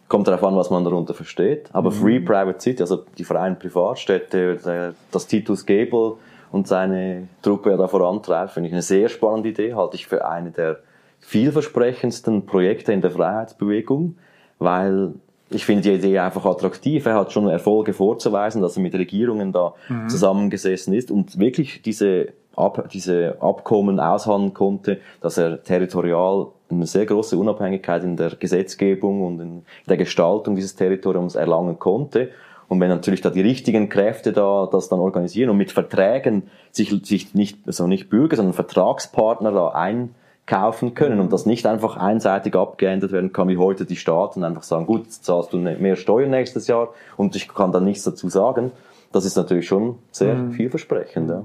kommt 0.08 0.26
darauf 0.26 0.42
an, 0.44 0.56
was 0.56 0.70
man 0.70 0.84
darunter 0.84 1.14
versteht. 1.14 1.68
Aber 1.72 1.90
mhm. 1.90 1.94
Free 1.94 2.20
Private 2.20 2.60
City, 2.60 2.82
also 2.82 3.04
die 3.18 3.24
freien 3.24 3.58
Privatstädte, 3.58 4.94
das 5.10 5.26
Titus 5.26 5.66
Gebel 5.66 6.14
und 6.50 6.66
seine 6.66 7.28
Truppe 7.42 7.76
da 7.76 7.86
vorantreibt, 7.86 8.52
finde 8.52 8.68
ich 8.68 8.72
eine 8.72 8.82
sehr 8.82 9.08
spannende 9.08 9.50
Idee. 9.50 9.74
Halte 9.74 9.96
ich 9.96 10.06
für 10.06 10.26
eine 10.26 10.50
der 10.50 10.80
vielversprechendsten 11.20 12.46
Projekte 12.46 12.92
in 12.92 13.02
der 13.02 13.10
Freiheitsbewegung, 13.10 14.16
weil 14.58 15.12
ich 15.50 15.66
finde 15.66 15.82
die 15.82 15.92
Idee 15.92 16.18
einfach 16.18 16.44
attraktiv. 16.46 17.04
Er 17.06 17.16
hat 17.16 17.32
schon 17.32 17.48
Erfolge 17.48 17.92
vorzuweisen, 17.92 18.62
dass 18.62 18.76
er 18.76 18.82
mit 18.82 18.94
Regierungen 18.94 19.52
da 19.52 19.74
mhm. 19.88 20.08
zusammengesessen 20.08 20.94
ist 20.94 21.10
und 21.10 21.38
wirklich 21.38 21.82
diese, 21.82 22.28
Ab 22.56 22.88
diese 22.92 23.36
Abkommen 23.40 24.00
aushandeln 24.00 24.52
konnte, 24.54 24.98
dass 25.20 25.38
er 25.38 25.62
territorial 25.62 26.48
eine 26.68 26.86
sehr 26.86 27.06
große 27.06 27.38
Unabhängigkeit 27.38 28.02
in 28.02 28.16
der 28.16 28.30
Gesetzgebung 28.30 29.22
und 29.22 29.40
in 29.40 29.62
der 29.88 29.96
Gestaltung 29.96 30.56
dieses 30.56 30.74
Territoriums 30.74 31.36
erlangen 31.36 31.78
konnte. 31.78 32.30
Und 32.68 32.80
wenn 32.80 32.88
natürlich 32.88 33.20
da 33.20 33.30
die 33.30 33.40
richtigen 33.40 33.88
Kräfte 33.88 34.32
da 34.32 34.68
das 34.70 34.88
dann 34.88 34.98
organisieren 34.98 35.50
und 35.50 35.56
mit 35.56 35.72
Verträgen 35.72 36.44
sich, 36.70 36.92
sich 37.04 37.34
nicht, 37.34 37.58
also 37.66 37.86
nicht 37.86 38.10
Bürger, 38.10 38.36
sondern 38.36 38.52
Vertragspartner 38.52 39.52
da 39.52 39.68
ein 39.68 40.14
kaufen 40.50 40.94
können 40.94 41.20
und 41.20 41.32
das 41.32 41.46
nicht 41.46 41.64
einfach 41.64 41.96
einseitig 41.96 42.56
abgeändert 42.56 43.12
werden 43.12 43.32
kann, 43.32 43.48
wie 43.48 43.56
heute 43.56 43.84
die 43.84 43.94
Staaten 43.94 44.42
einfach 44.42 44.64
sagen, 44.64 44.84
gut, 44.84 45.04
jetzt 45.04 45.24
zahlst 45.24 45.52
du 45.52 45.58
ne-, 45.58 45.76
mehr 45.76 45.94
Steuern 45.94 46.30
nächstes 46.30 46.66
Jahr 46.66 46.88
und 47.16 47.36
ich 47.36 47.48
kann 47.48 47.70
dann 47.70 47.84
nichts 47.84 48.02
dazu 48.02 48.28
sagen. 48.28 48.72
Das 49.12 49.24
ist 49.24 49.36
natürlich 49.36 49.68
schon 49.68 50.00
sehr 50.10 50.34
mhm. 50.34 50.52
vielversprechend. 50.52 51.30
Ja. 51.30 51.44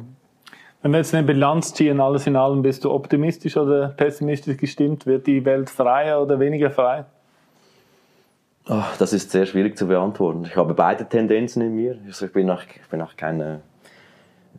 Wenn 0.82 0.92
wir 0.92 0.98
jetzt 0.98 1.14
eine 1.14 1.26
Bilanz 1.26 1.74
ziehen, 1.76 2.02
alles 2.02 2.26
in 2.26 2.36
allem, 2.36 2.64
bist 2.64 2.84
du 2.84 2.92
optimistisch 2.92 3.58
oder 3.58 3.90
pessimistisch 3.90 4.58
gestimmt? 4.58 5.06
Wird 5.06 5.28
die 5.28 5.46
Welt 5.46 5.70
freier 5.70 6.20
oder 6.20 6.40
weniger 6.40 6.72
frei? 6.72 7.06
Ach, 8.68 8.98
das 8.98 9.14
ist 9.14 9.30
sehr 9.30 9.46
schwierig 9.46 9.78
zu 9.78 9.86
beantworten. 9.86 10.46
Ich 10.46 10.56
habe 10.56 10.74
beide 10.74 11.06
Tendenzen 11.06 11.62
in 11.62 11.76
mir. 11.76 12.00
Also 12.08 12.26
ich 12.26 12.34
bin 12.34 12.50
auch, 12.50 12.64
ich 12.64 12.90
bin 12.90 13.02
auch 13.02 13.16
keine 13.16 13.62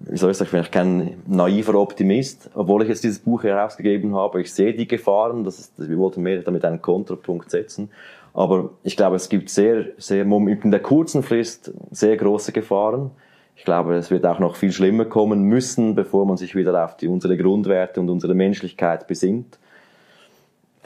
wie 0.01 0.17
soll 0.17 0.31
ich 0.31 0.37
sagen, 0.37 0.51
ich 0.57 0.63
bin 0.63 0.71
kein 0.71 1.23
naiver 1.27 1.75
Optimist, 1.75 2.51
obwohl 2.55 2.83
ich 2.83 2.89
jetzt 2.89 3.05
dieses 3.05 3.19
Buch 3.19 3.43
herausgegeben 3.43 4.15
habe. 4.15 4.41
Ich 4.41 4.53
sehe 4.53 4.75
die 4.75 4.87
Gefahren, 4.87 5.45
das 5.45 5.59
ist, 5.59 5.73
wir 5.77 5.99
wollten 5.99 6.23
mehr 6.23 6.43
damit 6.43 6.65
einen 6.65 6.83
Kontrapunkt 6.83 7.51
setzen. 7.51 7.91
Aber 8.35 8.71
ich 8.83 8.97
glaube, 8.97 9.17
es 9.17 9.29
gibt 9.29 9.49
sehr, 9.49 9.87
sehr, 9.97 10.25
in 10.25 10.71
der 10.71 10.81
kurzen 10.81 11.23
Frist 11.23 11.73
sehr 11.91 12.17
große 12.17 12.53
Gefahren. 12.53 13.11
Ich 13.57 13.65
glaube, 13.65 13.95
es 13.95 14.11
wird 14.11 14.27
auch 14.27 14.39
noch 14.39 14.57
viel 14.57 14.73
schlimmer 14.73 15.07
kommen 15.07 15.45
müssen, 15.45 15.95
bevor 15.95 16.27
man 16.27 16.37
sich 16.37 16.55
wieder 16.55 16.85
auf 16.85 16.99
die, 16.99 17.09
unsere 17.09 17.39
Grundwerte 17.39 18.01
und 18.01 18.11
unsere 18.11 18.35
Menschlichkeit 18.35 19.07
besinnt. 19.07 19.59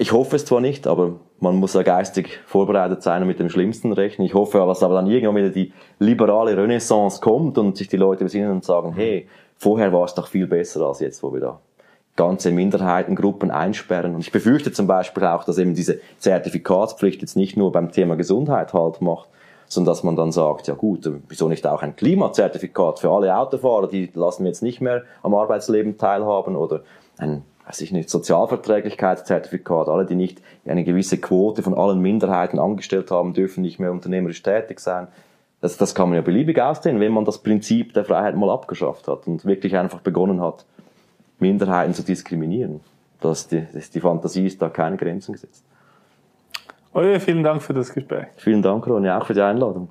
Ich 0.00 0.12
hoffe 0.12 0.36
es 0.36 0.46
zwar 0.46 0.62
nicht, 0.62 0.86
aber 0.86 1.16
man 1.40 1.56
muss 1.56 1.74
ja 1.74 1.82
geistig 1.82 2.40
vorbereitet 2.46 3.02
sein 3.02 3.20
und 3.20 3.28
mit 3.28 3.38
dem 3.38 3.50
Schlimmsten 3.50 3.92
rechnen. 3.92 4.26
Ich 4.26 4.32
hoffe, 4.32 4.56
dass 4.56 4.82
aber 4.82 4.94
dann 4.94 5.06
irgendwann 5.06 5.36
wieder 5.36 5.50
die 5.50 5.74
liberale 5.98 6.56
Renaissance 6.56 7.20
kommt 7.20 7.58
und 7.58 7.76
sich 7.76 7.88
die 7.88 7.98
Leute 7.98 8.24
besinnen 8.24 8.50
und 8.50 8.64
sagen, 8.64 8.94
hey, 8.94 9.28
vorher 9.58 9.92
war 9.92 10.04
es 10.04 10.14
doch 10.14 10.28
viel 10.28 10.46
besser 10.46 10.80
als 10.86 11.00
jetzt, 11.00 11.22
wo 11.22 11.34
wir 11.34 11.40
da 11.40 11.60
ganze 12.16 12.50
Minderheitengruppen 12.50 13.50
einsperren. 13.50 14.14
Und 14.14 14.22
ich 14.22 14.32
befürchte 14.32 14.72
zum 14.72 14.86
Beispiel 14.86 15.22
auch, 15.24 15.44
dass 15.44 15.58
eben 15.58 15.74
diese 15.74 16.00
Zertifikatspflicht 16.16 17.20
jetzt 17.20 17.36
nicht 17.36 17.58
nur 17.58 17.70
beim 17.70 17.92
Thema 17.92 18.16
Gesundheit 18.16 18.72
halt 18.72 19.02
macht, 19.02 19.28
sondern 19.66 19.92
dass 19.92 20.02
man 20.02 20.16
dann 20.16 20.32
sagt, 20.32 20.66
ja 20.66 20.72
gut, 20.72 21.10
wieso 21.28 21.46
nicht 21.46 21.66
auch 21.66 21.82
ein 21.82 21.94
Klimazertifikat 21.94 23.00
für 23.00 23.10
alle 23.10 23.36
Autofahrer, 23.36 23.86
die 23.86 24.10
lassen 24.14 24.44
wir 24.44 24.48
jetzt 24.48 24.62
nicht 24.62 24.80
mehr 24.80 25.02
am 25.22 25.34
Arbeitsleben 25.34 25.98
teilhaben 25.98 26.56
oder 26.56 26.84
ein 27.18 27.44
weiß 27.66 27.80
ich 27.82 27.92
nicht, 27.92 28.10
Sozialverträglichkeitszertifikat. 28.10 29.88
Alle, 29.88 30.06
die 30.06 30.14
nicht 30.14 30.42
eine 30.66 30.84
gewisse 30.84 31.18
Quote 31.18 31.62
von 31.62 31.74
allen 31.74 32.00
Minderheiten 32.00 32.58
angestellt 32.58 33.10
haben, 33.10 33.32
dürfen 33.32 33.62
nicht 33.62 33.78
mehr 33.78 33.92
unternehmerisch 33.92 34.42
tätig 34.42 34.80
sein. 34.80 35.08
Das, 35.60 35.76
das 35.76 35.94
kann 35.94 36.08
man 36.08 36.16
ja 36.16 36.22
beliebig 36.22 36.60
ausdehnen, 36.60 37.00
wenn 37.00 37.12
man 37.12 37.24
das 37.24 37.38
Prinzip 37.38 37.92
der 37.92 38.04
Freiheit 38.04 38.34
mal 38.34 38.50
abgeschafft 38.50 39.08
hat 39.08 39.26
und 39.26 39.44
wirklich 39.44 39.76
einfach 39.76 40.00
begonnen 40.00 40.40
hat, 40.40 40.64
Minderheiten 41.38 41.94
zu 41.94 42.02
diskriminieren. 42.02 42.80
Das 43.20 43.48
die, 43.48 43.66
das 43.72 43.90
die 43.90 44.00
Fantasie 44.00 44.46
ist 44.46 44.60
da 44.62 44.70
keine 44.70 44.96
Grenzen 44.96 45.32
gesetzt. 45.32 45.64
Euer, 46.92 47.20
vielen 47.20 47.44
Dank 47.44 47.62
für 47.62 47.74
das 47.74 47.92
Gespräch. 47.92 48.26
Vielen 48.36 48.62
Dank, 48.62 48.86
Ronny, 48.86 49.10
auch 49.10 49.26
für 49.26 49.34
die 49.34 49.42
Einladung. 49.42 49.90